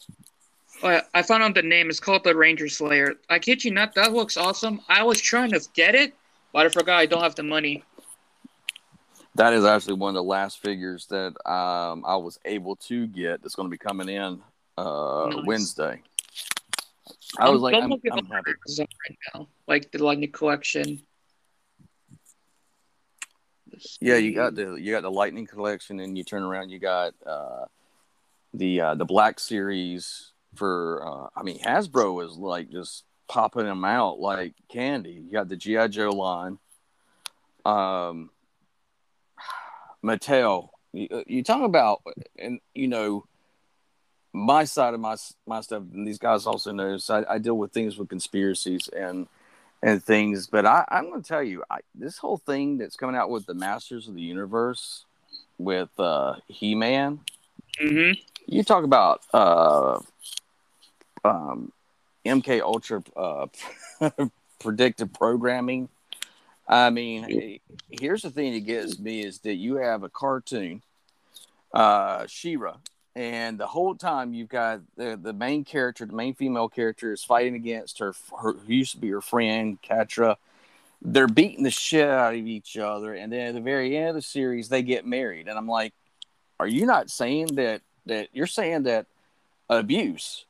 [0.83, 1.89] I found out the name.
[1.89, 3.15] It's called the Ranger Slayer.
[3.29, 4.81] I kid you not, that looks awesome.
[4.87, 6.13] I was trying to get it,
[6.53, 7.83] but I forgot I don't have the money.
[9.35, 13.41] That is actually one of the last figures that um, I was able to get.
[13.41, 14.41] That's going to be coming in
[14.77, 15.45] uh, Nice.
[15.45, 16.01] Wednesday.
[17.37, 18.51] I was like, I'm, I'm happy.
[18.77, 21.01] Right now, like the Lightning collection.
[24.01, 27.13] Yeah, you got the you got the Lightning collection, and you turn around, you got
[27.25, 27.65] uh,
[28.53, 31.05] the uh, the Black Series for.
[31.05, 35.11] Uh, I mean, Hasbro is like just popping them out like candy.
[35.11, 36.57] You got the GI Joe line.
[37.65, 38.29] Um,
[40.03, 40.69] Mattel.
[40.91, 42.01] You, uh, you talk about,
[42.37, 43.25] and you know,
[44.33, 45.83] my side of my my stuff.
[45.93, 46.97] And these guys also know.
[46.97, 49.27] So I, I deal with things with conspiracies and
[49.81, 50.47] and things.
[50.47, 53.45] But I, I'm going to tell you, I, this whole thing that's coming out with
[53.45, 55.05] the Masters of the Universe
[55.57, 57.19] with uh, He Man.
[57.81, 58.19] Mm-hmm.
[58.47, 59.99] You talk about uh,
[61.23, 61.71] um,
[62.25, 63.47] MK Ultra uh,
[64.59, 65.89] predictive programming.
[66.67, 70.83] I mean, here's the thing that gets me is that you have a cartoon,
[71.73, 72.77] uh, She-Ra,
[73.15, 77.23] and the whole time you've got the, the main character, the main female character, is
[77.23, 80.35] fighting against her, her who used to be her friend, Catra.
[81.01, 84.15] They're beating the shit out of each other, and then at the very end of
[84.15, 85.47] the series, they get married.
[85.47, 85.93] And I'm like,
[86.59, 89.07] are you not saying that that you're saying that
[89.69, 90.45] abuse?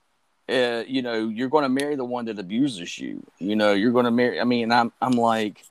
[0.49, 3.23] Uh, you know, you're going to marry the one that abuses you.
[3.37, 4.39] You know, you're going to marry.
[4.41, 5.63] I mean, I'm I'm like,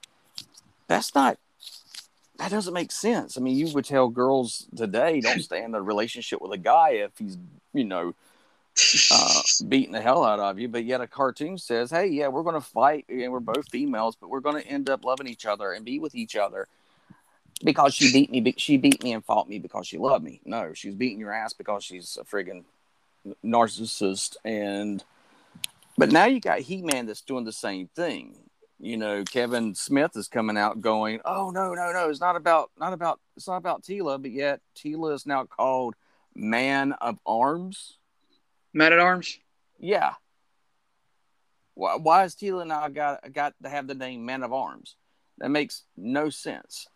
[0.86, 1.38] that's not
[2.38, 3.36] that doesn't make sense.
[3.36, 6.90] I mean, you would tell girls today don't stay in a relationship with a guy
[6.90, 7.36] if he's,
[7.74, 8.14] you know,
[9.10, 10.68] uh, beating the hell out of you.
[10.68, 14.16] But yet a cartoon says, hey, yeah, we're going to fight and we're both females,
[14.16, 16.68] but we're going to end up loving each other and be with each other
[17.64, 18.54] because she beat me.
[18.56, 20.40] She beat me and fought me because she loved me.
[20.44, 22.62] No, she's beating your ass because she's a friggin'
[23.44, 24.36] narcissist.
[24.44, 25.04] And,
[25.96, 28.48] but now you got He Man that's doing the same thing
[28.80, 32.08] you know, Kevin Smith is coming out going, "Oh no, no, no!
[32.08, 35.94] It's not about not about it's not about Teela, but yet Teela is now called
[36.34, 37.98] Man of Arms."
[38.72, 39.38] Man at Arms.
[39.78, 40.14] Yeah.
[41.74, 44.94] Why, why is Teela now got got to have the name Man of Arms?
[45.38, 46.86] That makes no sense.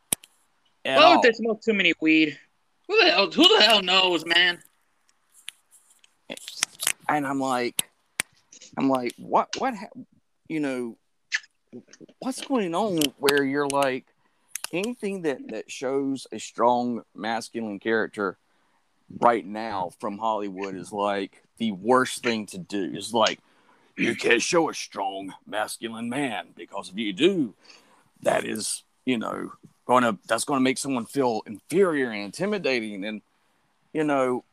[0.85, 1.23] Oh, all.
[1.23, 2.39] they smoke too many weed.
[2.89, 3.31] Who the hell?
[3.31, 4.63] Who the hell knows, man?
[7.17, 7.89] And I'm like,
[8.77, 10.03] I'm like, what, what, ha-
[10.49, 10.97] you know,
[12.19, 14.07] what's going on where you're like,
[14.73, 18.39] anything that that shows a strong masculine character
[19.21, 22.93] right now from Hollywood is like the worst thing to do.
[22.95, 23.39] Is like,
[23.97, 27.55] you can't show a strong masculine man because if you do,
[28.23, 29.53] that is, you know,
[29.87, 33.23] to that's going to make someone feel inferior and intimidating, and
[33.93, 34.45] you know.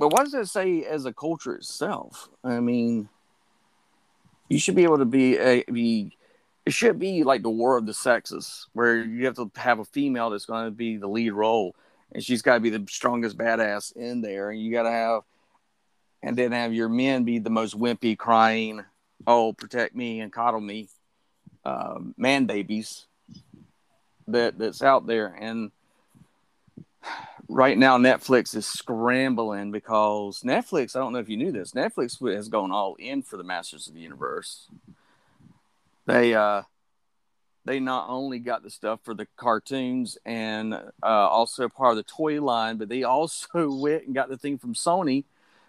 [0.00, 2.30] But what does it say as a culture itself?
[2.42, 3.10] I mean,
[4.48, 6.16] you should be able to be a be.
[6.64, 9.84] It should be like the war of the sexes, where you have to have a
[9.84, 11.76] female that's going to be the lead role,
[12.12, 15.22] and she's got to be the strongest badass in there, and you got to have,
[16.22, 18.82] and then have your men be the most wimpy, crying,
[19.26, 20.88] "Oh, protect me and coddle me,"
[21.66, 23.04] um, man babies
[24.28, 25.72] that that's out there, and
[27.50, 32.18] right now Netflix is scrambling because Netflix, I don't know if you knew this, Netflix
[32.34, 34.68] has gone all in for the Masters of the Universe.
[36.06, 36.62] They uh
[37.64, 42.02] they not only got the stuff for the cartoons and uh, also part of the
[42.02, 45.24] toy line, but they also went and got the thing from Sony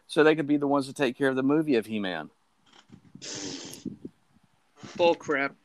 [0.07, 2.29] so they could be the ones to take care of the movie of He-Man.
[4.95, 5.55] Bull crap.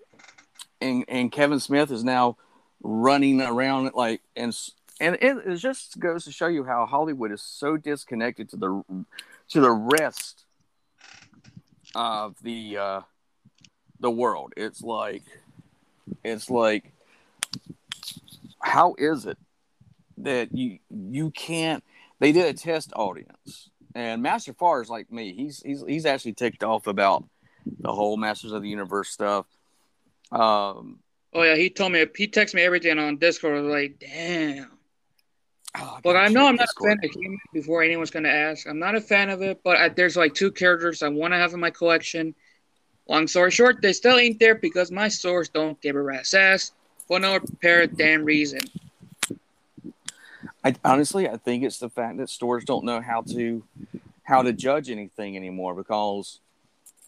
[0.81, 2.37] And and Kevin Smith is now
[2.83, 4.55] running around like and
[5.01, 9.05] and it, it just goes to show you how Hollywood is so disconnected to the
[9.51, 10.45] to the rest
[11.95, 13.01] of the uh,
[14.01, 14.53] the world.
[14.57, 15.23] It's like
[16.25, 16.93] it's like
[18.61, 19.39] how is it
[20.19, 21.85] that you you can't?
[22.19, 25.35] They did a test audience, and Master Far is like me.
[25.35, 27.25] He's he's he's actually ticked off about
[27.81, 29.47] the whole Masters of the Universe stuff.
[30.33, 31.01] Um,
[31.37, 33.63] Oh yeah, he told me he texted me everything on Discord.
[33.65, 34.71] Like, damn.
[35.79, 38.67] Oh, gotta I know I'm not a fan of He-Man before anyone's gonna ask.
[38.69, 41.39] I'm not a fan of it, but I, there's like two characters I want to
[41.39, 42.35] have in my collection.
[43.09, 46.73] Long story short, they still ain't there because my stores don't give a rat's ass
[47.07, 48.61] for no apparent damn reason.
[50.65, 53.63] I honestly, I think it's the fact that stores don't know how to
[54.25, 56.41] how to judge anything anymore because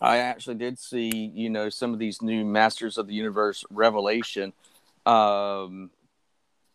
[0.00, 4.52] I actually did see, you know, some of these new Masters of the Universe Revelation
[5.04, 5.90] um,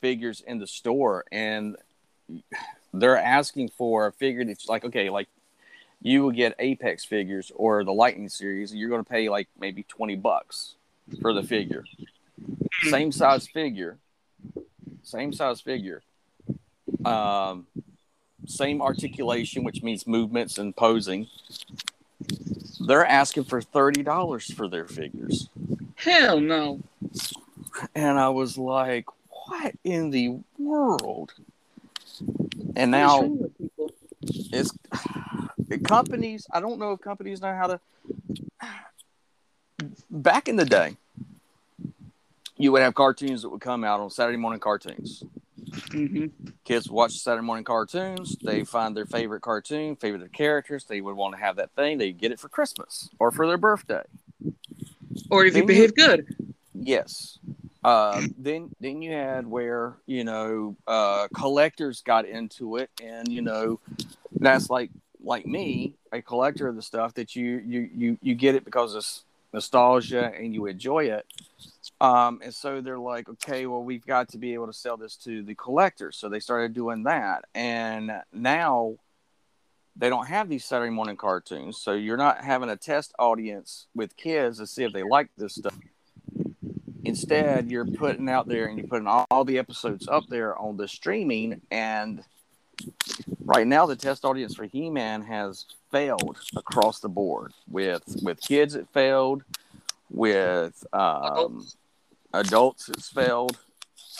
[0.04, 1.78] figures in the store, and
[2.94, 5.30] they're asking for a figure that's like, okay, like
[6.02, 9.48] you will get Apex figures or the Lightning series, and you're going to pay like
[9.58, 10.76] maybe twenty bucks
[11.22, 11.86] for the figure,
[12.90, 13.98] same size figure,
[15.04, 16.02] same size figure,
[17.06, 17.66] um,
[18.46, 21.28] same articulation, which means movements and posing.
[22.86, 25.48] They're asking for thirty dollars for their figures,
[25.96, 26.82] Hell no.
[27.96, 29.06] and I was like,
[29.62, 31.34] "What in the world?"
[32.76, 33.38] And now
[34.52, 34.72] it's
[35.84, 36.48] companies.
[36.52, 37.80] I don't know if companies know how to.
[40.10, 40.96] Back in the day,
[42.58, 45.24] you would have cartoons that would come out on Saturday morning cartoons.
[45.70, 46.32] Mhm.
[46.64, 48.38] Kids watch Saturday morning cartoons.
[48.44, 50.86] They find their favorite cartoon, favorite characters.
[50.86, 51.98] They would want to have that thing.
[51.98, 54.04] They get it for Christmas or for their birthday.
[55.30, 56.54] Or if Then you- behave good.
[56.74, 57.38] Yes.
[57.84, 63.42] Uh, then then you had where you know uh, collectors got into it, and you
[63.42, 63.80] know
[64.40, 64.90] that's like
[65.22, 68.96] like me, a collector of the stuff that you you you you get it because
[68.96, 71.26] it's nostalgia and you enjoy it.
[72.02, 75.16] Um, and so they're like, okay, well, we've got to be able to sell this
[75.18, 76.18] to the collectors.
[76.18, 78.96] So they started doing that, and now
[79.96, 81.78] they don't have these Saturday morning cartoons.
[81.78, 85.56] So you're not having a test audience with kids to see if they like this
[85.56, 85.78] stuff.
[87.06, 90.78] Instead, you're putting out there and you're putting all, all the episodes up there on
[90.78, 91.62] the streaming.
[91.70, 92.24] And
[93.44, 97.54] right now, the test audience for He-Man has failed across the board.
[97.70, 99.44] With with kids, it failed.
[100.10, 101.68] With um,
[102.34, 103.58] adults, it's failed.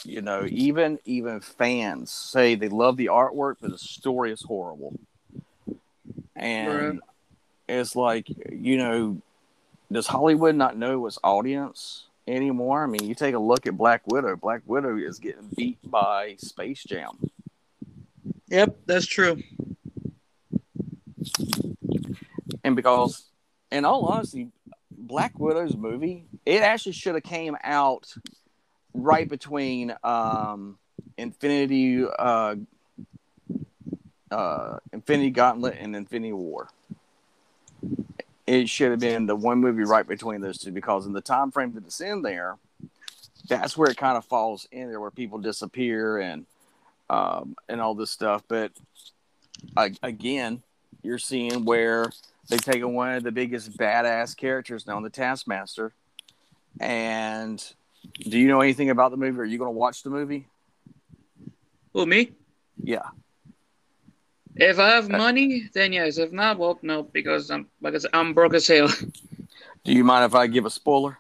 [0.04, 5.00] You know, even even fans say they love the artwork, but the story is horrible.
[6.36, 7.02] And Bruh.
[7.70, 9.22] it's like, you know,
[9.92, 12.84] does Hollywood not know its audience anymore?
[12.84, 14.36] I mean, you take a look at Black Widow.
[14.36, 17.18] Black Widow is getting beat by Space Jam.
[18.48, 19.42] Yep, that's true.
[22.64, 23.30] And because,
[23.72, 24.50] in all honesty,
[24.92, 28.14] Black Widow's movie, it actually should have came out
[28.94, 30.78] right between um,
[31.18, 32.56] Infinity, uh,
[34.32, 36.70] uh, Infinity Gauntlet and Infinity War.
[38.46, 41.52] It should have been the one movie right between those two because in the time
[41.52, 42.58] frame that it's in there,
[43.48, 46.46] that's where it kind of falls in there, where people disappear and
[47.10, 48.44] um, and all this stuff.
[48.48, 48.72] But
[49.78, 50.62] uh, again,
[51.02, 52.12] you're seeing where
[52.50, 55.94] they've taken one of the biggest badass characters now, the Taskmaster.
[56.80, 57.64] And
[58.20, 59.40] do you know anything about the movie?
[59.40, 60.48] Are you going to watch the movie?
[61.94, 62.32] Who, me?
[62.82, 63.04] Yeah.
[64.56, 66.18] If I have Uh, money, then yes.
[66.18, 68.88] If not, well, no, because I'm because I'm broke as hell.
[69.84, 71.18] Do you mind if I give a spoiler?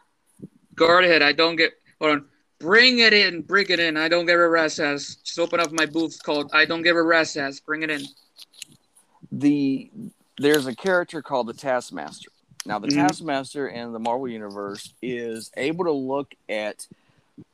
[0.75, 1.21] Go ahead.
[1.21, 1.73] I don't get.
[1.99, 2.25] Hold on.
[2.59, 3.41] Bring it in.
[3.41, 3.97] Bring it in.
[3.97, 5.15] I don't give a rat's ass.
[5.23, 7.59] Just open up my booth called I don't give a rat's ass.
[7.59, 8.03] Bring it in.
[9.31, 9.89] The
[10.37, 12.29] there's a character called the Taskmaster.
[12.65, 13.07] Now, the Mhm.
[13.07, 16.87] Taskmaster in the Marvel universe is able to look at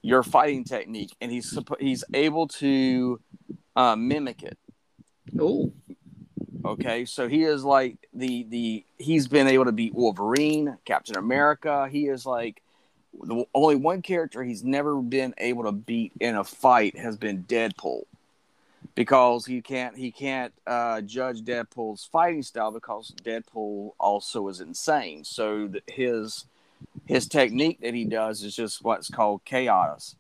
[0.02, 3.20] your fighting technique, and he's he's able to
[3.76, 4.58] uh, mimic it.
[5.38, 5.72] Oh,
[6.66, 11.88] Okay, so he is like the the he's been able to beat Wolverine, Captain America.
[11.90, 12.62] He is like
[13.14, 17.44] the only one character he's never been able to beat in a fight has been
[17.46, 18.04] Deadpool,
[18.94, 25.24] because he can't he can't uh, judge Deadpool's fighting style because Deadpool also is insane.
[25.24, 26.46] So th- his
[27.06, 30.16] his technique that he does is just what's called chaos,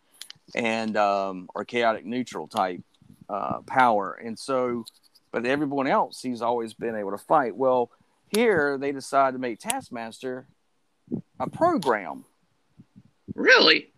[0.55, 2.81] and um, or chaotic neutral type
[3.27, 4.85] uh, power, and so
[5.31, 7.55] but everyone else he's always been able to fight.
[7.55, 7.91] Well,
[8.29, 10.47] here they decide to make Taskmaster
[11.39, 12.25] a program.
[13.35, 13.91] really?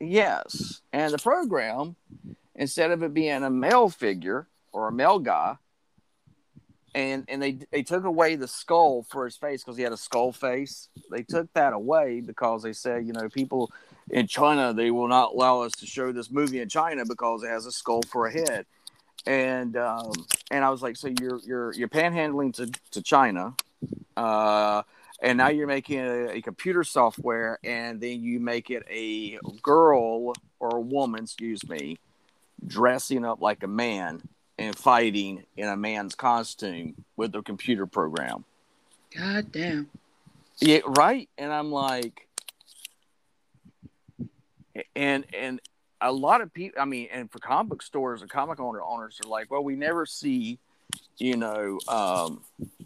[0.00, 1.96] Yes, and the program
[2.54, 5.56] instead of it being a male figure or a male guy,
[6.94, 9.96] and and they they took away the skull for his face because he had a
[9.96, 10.88] skull face.
[11.10, 13.72] They took that away because they said, you know, people
[14.10, 17.48] in China they will not allow us to show this movie in China because it
[17.48, 18.66] has a skull for a head.
[19.26, 20.12] And um,
[20.50, 23.54] and I was like, so you're you're you're panhandling to to China,
[24.16, 24.82] uh,
[25.22, 30.34] and now you're making a, a computer software, and then you make it a girl
[30.60, 31.98] or a woman, excuse me,
[32.66, 34.22] dressing up like a man
[34.58, 38.44] and fighting in a man's costume with a computer program.
[39.16, 39.88] God damn.
[40.58, 41.28] Yeah, right.
[41.38, 42.28] And I'm like,
[44.94, 45.60] and and
[46.04, 46.80] a lot of people.
[46.80, 49.74] I mean, and for comic book stores and comic owner owners are like, well, we
[49.74, 50.58] never see,
[51.16, 52.42] you know, um,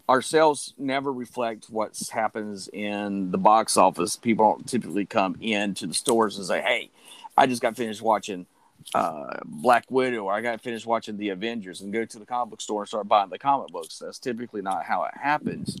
[0.07, 4.15] our sales never reflect what happens in the box office.
[4.15, 6.89] People don't typically come into the stores and say, hey,
[7.37, 8.47] I just got finished watching
[8.95, 12.51] uh, Black Widow, or I got finished watching the Avengers, and go to the comic
[12.51, 13.99] book store and start buying the comic books.
[13.99, 15.77] That's typically not how it happens.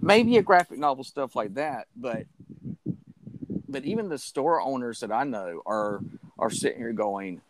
[0.00, 2.26] Maybe a graphic novel stuff like that, but
[3.68, 6.00] but even the store owners that I know are
[6.38, 7.40] are sitting here going,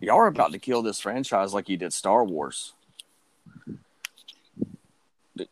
[0.00, 2.74] y'all are about to kill this franchise like you did Star Wars.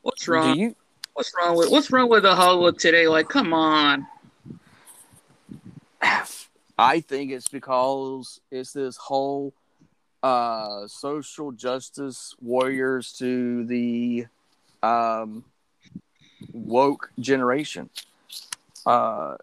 [0.02, 0.58] What's wrong?
[0.58, 0.76] You?
[1.14, 3.06] What's wrong with What's wrong with the Hollywood today?
[3.06, 4.06] Like, come on.
[6.78, 9.52] I think it's because it's this whole
[10.22, 14.26] uh, social justice warriors to the
[14.82, 15.44] um,
[16.52, 17.90] woke generation.
[18.86, 19.36] Uh,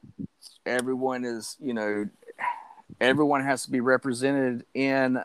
[0.65, 2.09] everyone is, you know,
[2.99, 5.23] everyone has to be represented in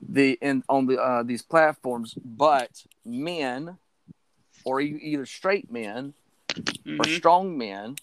[0.00, 3.78] the in on the uh, these platforms, but men
[4.64, 6.14] or either straight men
[6.56, 7.16] or Mhm.
[7.16, 7.96] strong men,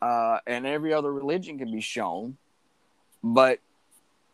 [0.00, 2.36] uh, and every other religion can be shown,
[3.22, 3.58] but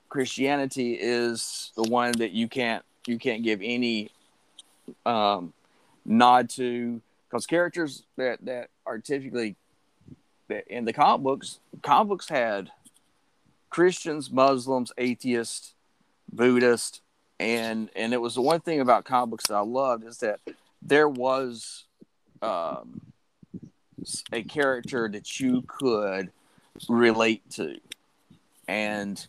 [0.08, 4.10] Christianity is the one that you can't you can't give any
[5.06, 5.52] um,
[6.04, 9.56] nod to because characters that that are typically
[10.68, 12.70] in the comic books, comic books had
[13.70, 15.74] Christians, Muslims, atheists,
[16.32, 17.00] Buddhists,
[17.40, 20.40] and and it was the one thing about comic books that I loved is that
[20.82, 21.84] there was
[22.42, 23.00] um,
[24.32, 26.30] a character that you could
[26.88, 27.78] relate to,
[28.68, 29.26] and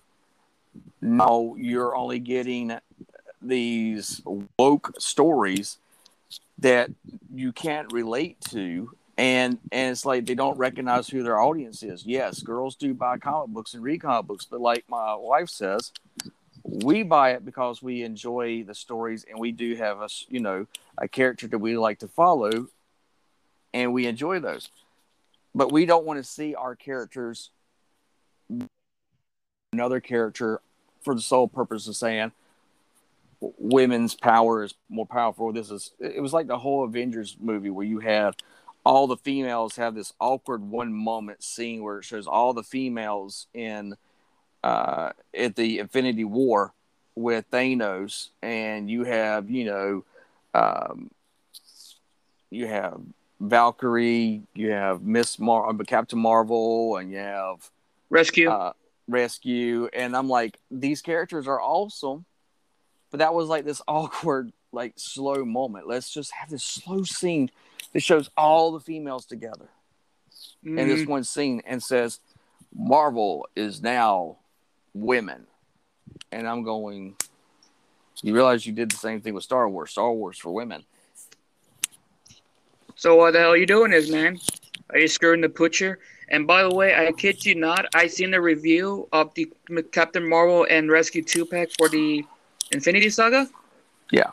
[1.01, 2.77] now you're only getting
[3.41, 4.21] these
[4.57, 5.77] woke stories
[6.59, 6.89] that
[7.33, 12.05] you can't relate to and and it's like they don't recognize who their audience is.
[12.05, 15.91] Yes girls do buy comic books and read comic books but like my wife says
[16.63, 20.65] we buy it because we enjoy the stories and we do have a you know
[20.97, 22.67] a character that we like to follow
[23.75, 24.69] and we enjoy those.
[25.53, 27.51] But we don't want to see our characters
[29.73, 30.61] another character
[31.03, 32.31] for the sole purpose of saying
[33.41, 35.51] women's power is more powerful.
[35.51, 38.35] This is it was like the whole avengers movie where you had
[38.85, 43.47] all the females have this awkward one moment scene where it shows all the females
[43.53, 43.95] in
[44.63, 46.73] uh, at the Infinity War
[47.15, 50.03] with Thanos, and you have you know
[50.53, 51.09] um,
[52.49, 52.99] you have
[53.39, 57.69] Valkyrie, you have Miss Mar- uh, Captain Marvel, and you have
[58.09, 58.49] Rescue.
[58.49, 58.73] uh,
[59.07, 62.25] Rescue, and I'm like these characters are awesome,
[63.09, 65.87] but that was like this awkward like slow moment.
[65.87, 67.49] Let's just have this slow scene
[67.95, 69.69] that shows all the females together
[70.65, 71.07] in this Mhm.
[71.07, 72.19] one scene and says
[72.73, 74.37] Marvel is now
[74.93, 75.47] women.
[76.29, 77.15] And I'm going,
[78.21, 80.83] you realize you did the same thing with Star Wars, Star Wars for women.
[82.97, 84.39] So what the hell are you doing is, man?
[84.89, 85.99] Are you screwing the butcher?
[86.27, 89.49] And by the way, I kid you not, I seen the review of the
[89.93, 92.25] Captain Marvel and Rescue two pack for the
[92.71, 93.49] Infinity Saga.
[94.11, 94.31] Yeah.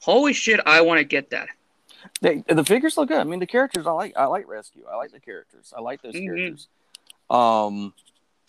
[0.00, 0.60] Holy shit!
[0.66, 1.48] I want to get that.
[2.20, 3.18] They, the figures look good.
[3.20, 4.16] I mean, the characters I like.
[4.16, 4.84] I like Rescue.
[4.90, 5.72] I like the characters.
[5.76, 6.24] I like those Mhm.
[6.24, 6.68] characters.
[7.30, 7.94] Um,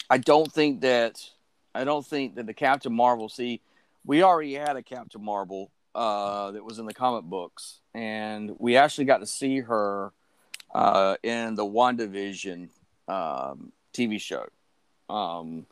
[0.10, 1.30] I don't think that.
[1.76, 3.30] I don't think that the Captain Marvel.
[3.30, 3.62] See,
[4.06, 8.76] we already had a Captain Marvel uh, that was in the comic books, and we
[8.76, 10.12] actually got to see her
[10.74, 12.70] uh, in the WandaVision
[13.08, 14.48] um, TV show.
[15.10, 15.66] Um,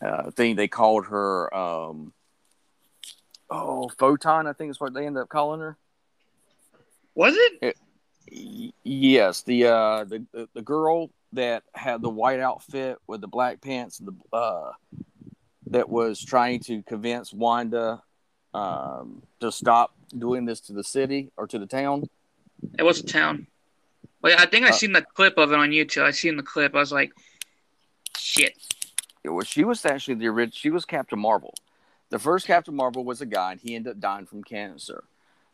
[0.00, 1.54] uh, I think they called her.
[1.54, 2.12] Um,
[3.50, 4.46] oh, Photon.
[4.46, 5.76] I think is what they ended up calling her.
[7.16, 7.76] Was it?
[8.30, 13.26] Y- yes, the uh the, the the girl that had the white outfit with the
[13.26, 14.72] black pants and the uh
[15.68, 18.02] that was trying to convince Wanda
[18.54, 22.08] um to stop doing this to the city or to the town.
[22.78, 23.46] It was a town.
[24.22, 26.02] Well, yeah, I think I Uh, seen the clip of it on YouTube.
[26.02, 26.74] I seen the clip.
[26.74, 27.12] I was like,
[28.16, 28.54] shit.
[29.24, 30.56] It was she was actually the original.
[30.56, 31.54] She was Captain Marvel.
[32.10, 35.04] The first Captain Marvel was a guy, and he ended up dying from cancer.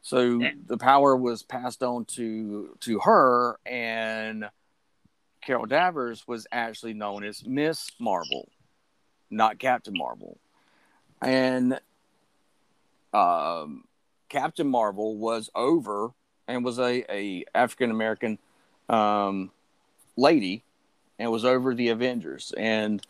[0.02, 0.52] So Yeah.
[0.66, 4.50] the power was passed on to to her, and
[5.40, 8.48] Carol Danvers was actually known as Miss Marvel,
[9.30, 10.38] not Captain Marvel.
[11.20, 11.80] And
[13.14, 13.84] um,
[14.28, 16.10] Captain Marvel was over
[16.48, 18.38] and was a, a African American
[18.88, 19.50] um,
[20.16, 20.64] lady,
[21.18, 23.04] and was over the Avengers and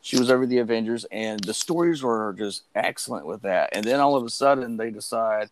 [0.00, 3.70] she was over the Avengers, and the stories were just excellent with that.
[3.72, 5.50] And then all of a sudden, they decide,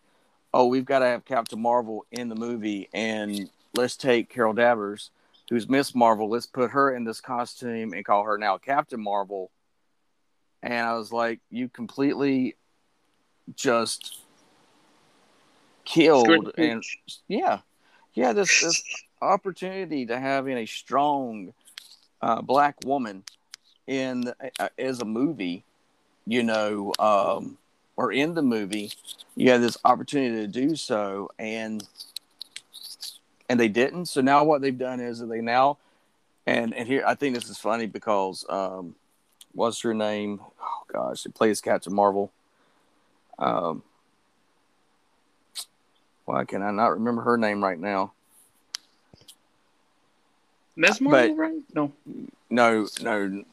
[0.53, 5.11] oh, we've got to have Captain Marvel in the movie, and let's take Carol Danvers,
[5.49, 9.51] who's Miss Marvel, let's put her in this costume and call her now Captain Marvel.
[10.63, 12.55] And I was like, you completely
[13.55, 14.19] just
[15.85, 16.83] killed and
[17.27, 17.59] yeah,
[18.13, 18.83] yeah, this this
[19.21, 21.53] opportunity to having a strong
[22.21, 23.23] uh, black woman
[23.85, 25.63] in uh, as a movie,
[26.25, 27.57] you know, um,
[27.97, 28.91] or in the movie,
[29.35, 31.83] you have this opportunity to do so, and
[33.49, 34.05] and they didn't.
[34.05, 35.77] So now what they've done is that they now,
[36.45, 38.95] and and here I think this is funny because um,
[39.53, 40.39] what's her name?
[40.61, 42.31] Oh gosh, she plays Captain Marvel.
[43.39, 43.83] Um,
[46.25, 48.13] why can I not remember her name right now?
[50.75, 51.01] Ms.
[51.01, 51.55] Marvel, but, right?
[51.73, 51.91] No,
[52.49, 53.43] no, no.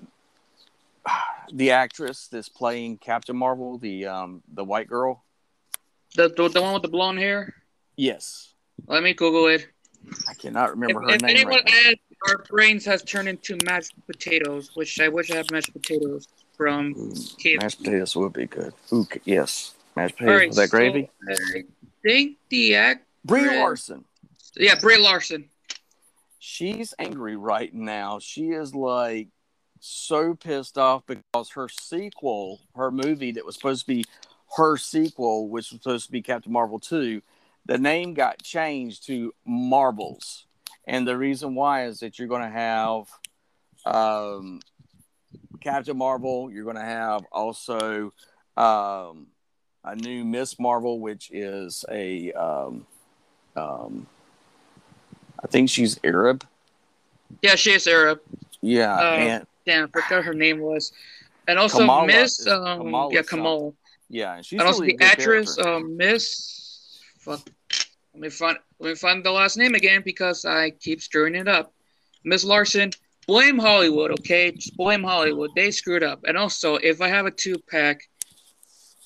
[1.53, 5.25] The actress that's playing Captain Marvel, the um, the white girl,
[6.15, 7.55] the, the the one with the blonde hair.
[7.97, 8.53] Yes.
[8.87, 9.69] Let me Google it.
[10.29, 11.37] I cannot remember if, her if name.
[11.37, 15.73] anyone right our brains has turned into mashed potatoes, which I wish I had mashed
[15.73, 16.95] potatoes from
[17.61, 18.73] Mashed potatoes would be good.
[18.93, 19.75] Ooh, yes.
[19.97, 21.11] Mashed potatoes right, with that gravy.
[21.29, 21.65] So I
[22.03, 23.07] think the act.
[23.25, 24.05] Brie Larson.
[24.57, 25.49] Yeah, Brie Larson.
[26.39, 28.19] She's angry right now.
[28.21, 29.29] She is like
[29.85, 34.05] so pissed off because her sequel, her movie that was supposed to be
[34.57, 37.21] her sequel, which was supposed to be Captain Marvel 2,
[37.67, 40.47] the name got changed to Marvels.
[40.87, 43.09] And the reason why is that you're going to have
[43.85, 44.61] um,
[45.61, 48.13] Captain Marvel, you're going to have also
[48.57, 49.27] um,
[49.85, 52.87] a new Miss Marvel, which is a, um,
[53.55, 54.07] um,
[55.43, 56.47] I think she's Arab.
[57.43, 58.21] Yeah, she is Arab.
[58.63, 60.93] Yeah, uh, and damn, I forgot her name was,
[61.49, 63.75] and also Kamala Miss, um, Kamala yeah, Kamal.
[64.09, 67.01] Yeah, and she's and also the actress, um, Miss.
[67.19, 67.49] Fuck.
[68.13, 68.59] Let me find.
[68.79, 71.73] Let me find the last name again because I keep screwing it up.
[72.25, 72.91] Miss Larson.
[73.27, 74.51] Blame Hollywood, okay?
[74.51, 75.51] Just blame Hollywood.
[75.57, 76.25] They screwed up.
[76.25, 78.03] And also, if I have a two pack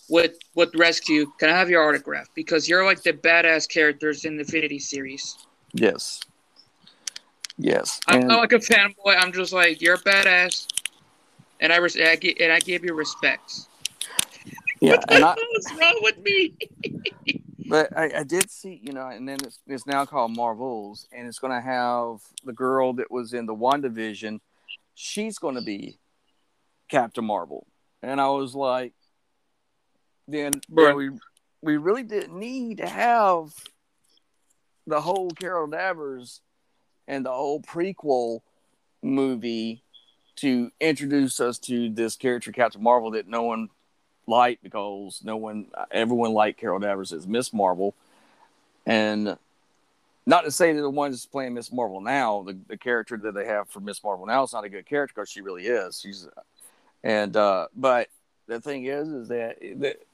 [0.09, 2.27] with with Rescue, can I have your autograph?
[2.35, 5.37] Because you're like the badass characters in the Infinity series.
[5.73, 6.21] Yes.
[7.59, 8.01] Yes.
[8.07, 9.17] I'm not like a fanboy.
[9.17, 10.67] I'm just like you're a badass,
[11.61, 13.69] and I, res- and I, and I give you respects.
[14.81, 16.55] Yeah, and I, what's wrong with me?
[17.69, 21.27] but I, I, did see, you know, and then it's, it's now called Marvels, and
[21.27, 24.39] it's going to have the girl that was in the WandaVision.
[24.95, 25.99] She's going to be
[26.89, 27.67] Captain Marvel,
[28.05, 28.93] and I was like,
[30.29, 31.11] then, then we
[31.61, 33.53] we really didn't need to have
[34.87, 36.41] the whole Carol Danvers
[37.09, 38.43] and the whole prequel
[39.03, 39.83] movie
[40.37, 43.71] to introduce us to this character Captain Marvel that no one
[44.29, 47.95] liked because no one, everyone liked Carol Danvers as Miss Marvel,
[48.87, 49.37] and
[50.27, 53.47] not to say that the ones playing Miss Marvel now, the, the character that they
[53.47, 55.99] have for Miss Marvel now is not a good character because she really is.
[56.01, 56.29] She's,
[57.03, 58.09] and uh, but
[58.47, 59.57] the thing is, is that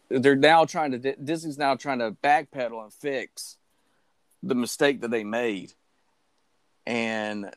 [0.08, 3.56] they're now trying to Disney's now trying to backpedal and fix
[4.42, 5.72] the mistake that they made,
[6.86, 7.50] and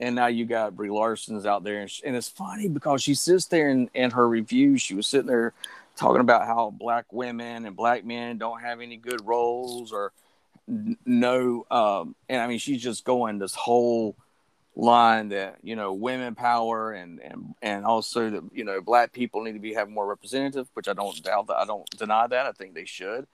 [0.00, 3.14] and now you got Brie Larson's out there, and, she, and it's funny because she
[3.14, 5.52] sits there in, in her review, she was sitting there
[5.96, 10.12] talking about how black women and black men don't have any good roles or
[10.66, 14.16] no, um, and I mean she's just going this whole
[14.74, 19.42] line that you know women power and and and also that you know black people
[19.42, 22.46] need to be having more representative, which I don't doubt that I don't deny that.
[22.46, 23.26] I think they should.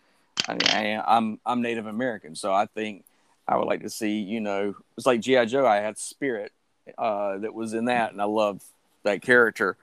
[0.49, 3.05] I mean, I, I'm I'm Native American, so I think
[3.49, 5.67] I would like to see, you know, it's like GI Joe.
[5.67, 6.53] I had Spirit
[6.99, 8.63] uh, that was in that, and I love
[9.05, 9.79] that character.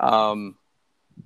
[0.00, 0.56] Um,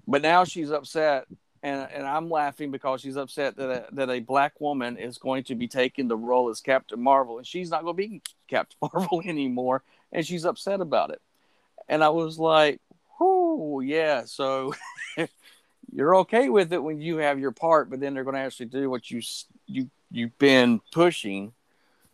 [0.06, 1.26] but now she's upset,
[1.62, 5.44] and and I'm laughing because she's upset that a, that a black woman is going
[5.44, 8.76] to be taking the role as Captain Marvel, and she's not going to be Captain
[8.92, 11.22] Marvel anymore, and she's upset about it.
[11.88, 12.80] And I was like,
[13.18, 14.74] "Oh yeah, so."
[15.92, 18.66] you're okay with it when you have your part, but then they're going to actually
[18.66, 19.20] do what you
[19.66, 21.52] you you've been pushing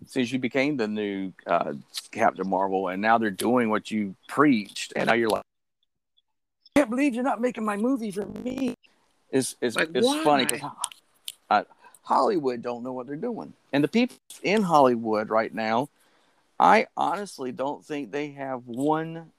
[0.04, 1.72] since you became the new uh,
[2.10, 5.42] Captain Marvel, and now they're doing what you preached, and now you're like,
[6.76, 8.74] I can't believe you're not making my movie for me.
[9.30, 10.70] It's it's, like, it's funny because
[12.02, 15.88] Hollywood don't know what they're doing, and the people in Hollywood right now,
[16.60, 19.32] I honestly don't think they have one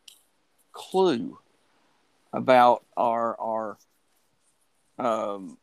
[0.74, 1.38] clue
[2.34, 3.78] about our our
[5.00, 5.58] um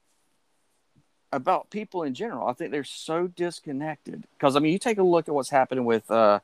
[1.35, 2.47] about people in general.
[2.47, 5.85] I think they're so disconnected because I mean, you take a look at what's happening
[5.85, 6.41] with uh,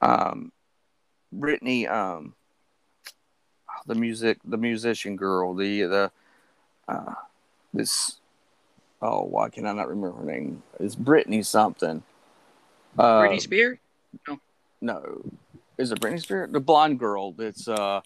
[0.00, 0.52] um,
[1.32, 2.34] Brittany, um,
[3.86, 6.10] the music, the musician girl, the the
[6.88, 7.14] uh,
[7.72, 8.16] this.
[9.00, 10.62] Oh, why can I not remember her name?
[10.80, 12.02] It's Brittany something.
[12.98, 13.78] Uh, Britney Spears?
[14.26, 14.40] No.
[14.80, 15.22] No.
[15.78, 16.50] Is it Britney Spears?
[16.50, 18.00] The blonde girl that's uh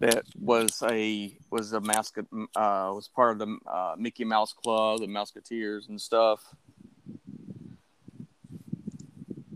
[0.00, 5.00] that was a was a mascot uh, was part of the uh, Mickey Mouse Club,
[5.00, 6.54] the Mouseketeers and stuff.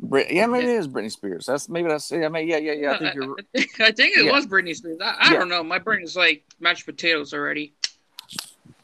[0.09, 1.47] Brit- yeah, maybe it is Britney Spears.
[1.47, 2.93] That's maybe that's yeah, mean, yeah, yeah, yeah.
[2.93, 3.37] I think you're.
[3.55, 4.33] I think it yeah.
[4.33, 4.99] was Britney Spears.
[5.03, 5.39] I, I yeah.
[5.39, 5.63] don't know.
[5.63, 7.75] My brain is like mashed potatoes already.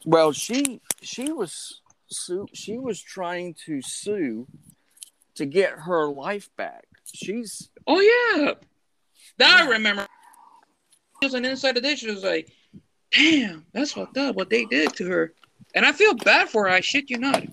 [0.04, 1.80] Well, she she was
[2.10, 2.46] sue.
[2.52, 4.46] She was trying to sue
[5.36, 6.86] to get her life back.
[7.14, 7.70] She's.
[7.86, 8.54] Oh yeah,
[9.38, 9.64] that yeah.
[9.64, 10.06] I remember
[11.22, 12.00] was an inside of this.
[12.00, 12.50] She was like,
[13.12, 15.32] damn, that's fucked up what they did to her.
[15.74, 16.70] And I feel bad for her.
[16.70, 17.44] I shit you not.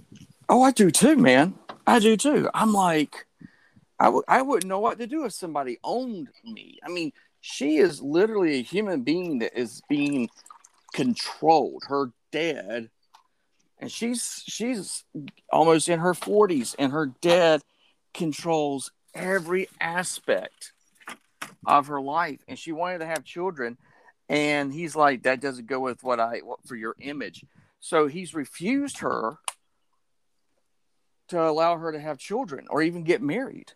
[0.49, 1.55] Oh, I do too, man.
[1.87, 2.49] I do too.
[2.53, 3.25] I'm like,
[3.99, 6.79] I w- I wouldn't know what to do if somebody owned me.
[6.83, 10.29] I mean, she is literally a human being that is being
[10.93, 11.83] controlled.
[11.87, 12.89] Her dad,
[13.79, 15.03] and she's she's
[15.51, 17.61] almost in her 40s, and her dad
[18.13, 20.73] controls every aspect
[21.65, 22.43] of her life.
[22.47, 23.77] And she wanted to have children,
[24.29, 27.43] and he's like, that doesn't go with what I what, for your image.
[27.79, 29.37] So he's refused her
[31.29, 33.73] to allow her to have children or even get married.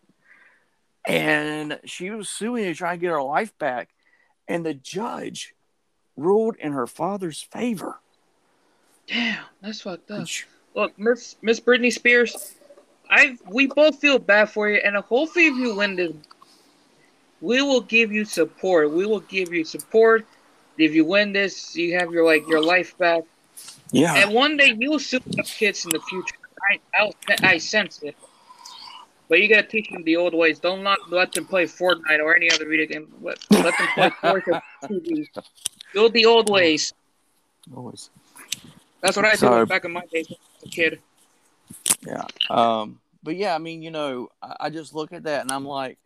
[1.08, 3.90] And she was suing to try and get her life back.
[4.48, 5.54] And the judge
[6.18, 8.00] ruled in her father's favor.
[9.08, 10.28] Damn, that's fucked up.
[10.74, 12.56] Look, Miss Miss Britney Spears,
[13.10, 16.14] I we both feel bad for you, and hopefully, if you win this,
[17.42, 18.92] we will give you support.
[18.92, 20.26] We will give you support.
[20.78, 23.24] If you win this, you have your like your life back.
[23.92, 24.16] Yeah.
[24.16, 26.36] And one day you'll sue kids in the future.
[26.70, 27.14] I I'll,
[27.44, 28.16] I sense it.
[29.28, 30.60] But you gotta teach them the old ways.
[30.60, 33.14] Don't not let them play Fortnite or any other video game.
[33.22, 35.28] Let, let them play Fortnite.
[35.94, 36.94] Build the old ways.
[37.76, 38.10] Always.
[39.02, 41.00] That's what I So- did back in my days as a kid.
[42.06, 42.26] Yeah.
[42.50, 45.66] Um, but yeah, I mean, you know, I, I just look at that and I'm
[45.66, 45.98] like,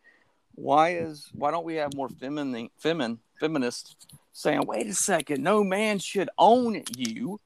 [0.59, 3.95] why is why don't we have more feminine femin feminists
[4.33, 7.39] saying, wait a second, no man should own you,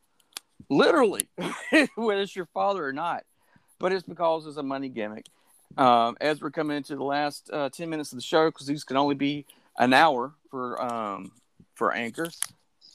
[0.70, 1.28] literally,
[1.96, 3.24] whether it's your father or not.
[3.80, 5.26] But it's because it's a money gimmick.
[5.78, 8.84] Um, as we're coming into the last uh, ten minutes of the show, because these
[8.84, 9.46] can only be
[9.78, 11.32] an hour for um,
[11.76, 12.30] for Anchor.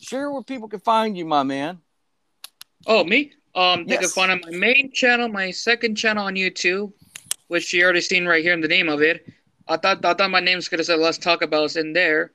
[0.01, 1.79] Share where people can find you, my man.
[2.87, 3.33] Oh, me?
[3.55, 6.93] Um, they can find on my main channel, my second channel on YouTube,
[7.49, 9.27] which you already seen right here in the name of it.
[9.69, 12.33] I thought I thought my name's gonna say "Let's Talk About" It's in there.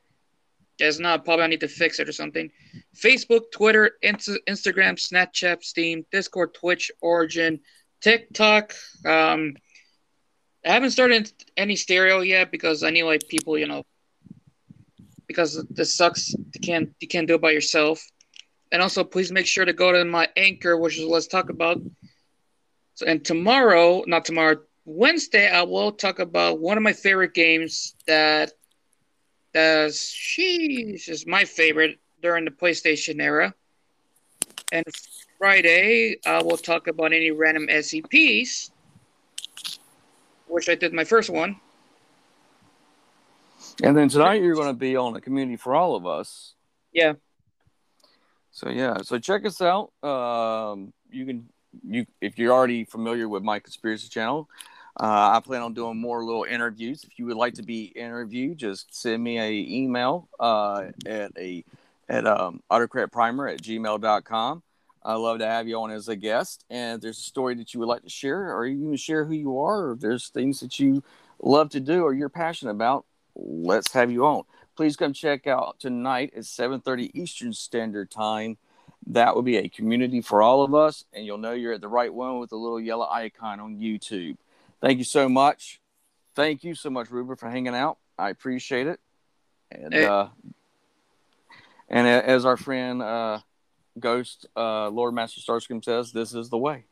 [0.80, 1.26] It's not.
[1.26, 2.52] Probably I need to fix it or something.
[2.96, 7.60] Facebook, Twitter, Insta- Instagram, Snapchat, Steam, Discord, Twitch, Origin,
[8.02, 8.74] TikTok.
[9.06, 9.56] Um,
[10.66, 13.84] I haven't started any stereo yet because I need like people, you know,
[15.28, 16.34] because this sucks.
[16.34, 18.04] You can't you can't do it by yourself.
[18.72, 21.80] And also, please make sure to go to my anchor, which is let's talk about.
[22.96, 27.96] So, and tomorrow, not tomorrow, Wednesday, I will talk about one of my favorite games
[28.06, 28.52] that
[29.54, 33.54] that's sheesh is my favorite during the PlayStation era.
[34.72, 34.84] And
[35.38, 38.72] Friday, I will talk about any random SCPs,
[40.48, 41.60] which I did my first one.
[43.84, 46.56] And then tonight you're going to be on a community for all of us.
[46.92, 47.14] Yeah.
[48.52, 49.92] So yeah, so check us out.
[50.04, 51.50] Um, you can
[51.88, 54.48] you if you're already familiar with my conspiracy channel,
[55.00, 57.04] uh, I plan on doing more little interviews.
[57.04, 61.64] If you would like to be interviewed, just send me a email uh, at a
[62.08, 64.64] at um, autocratprimer at gmail.com.
[65.06, 66.64] I love to have you on as a guest.
[66.70, 69.26] And if there's a story that you would like to share, or you even share
[69.26, 71.04] who you are, or if there's things that you
[71.42, 74.44] love to do or you're passionate about, let's have you on.
[74.76, 78.58] Please come check out tonight at 7:30 Eastern Standard Time.
[79.08, 81.90] That will be a community for all of us, and you'll know you're at the
[81.90, 84.38] right one with the little yellow icon on YouTube.
[84.84, 85.80] Thank you so much.
[86.36, 88.00] Thank you so much, Ruben, for hanging out.
[88.20, 89.00] I appreciate it.
[89.72, 90.04] And Hey.
[90.04, 90.28] uh,
[91.88, 93.40] and as our friend uh,
[93.98, 96.84] Ghost uh, Lord Master Starscream says, this is the way.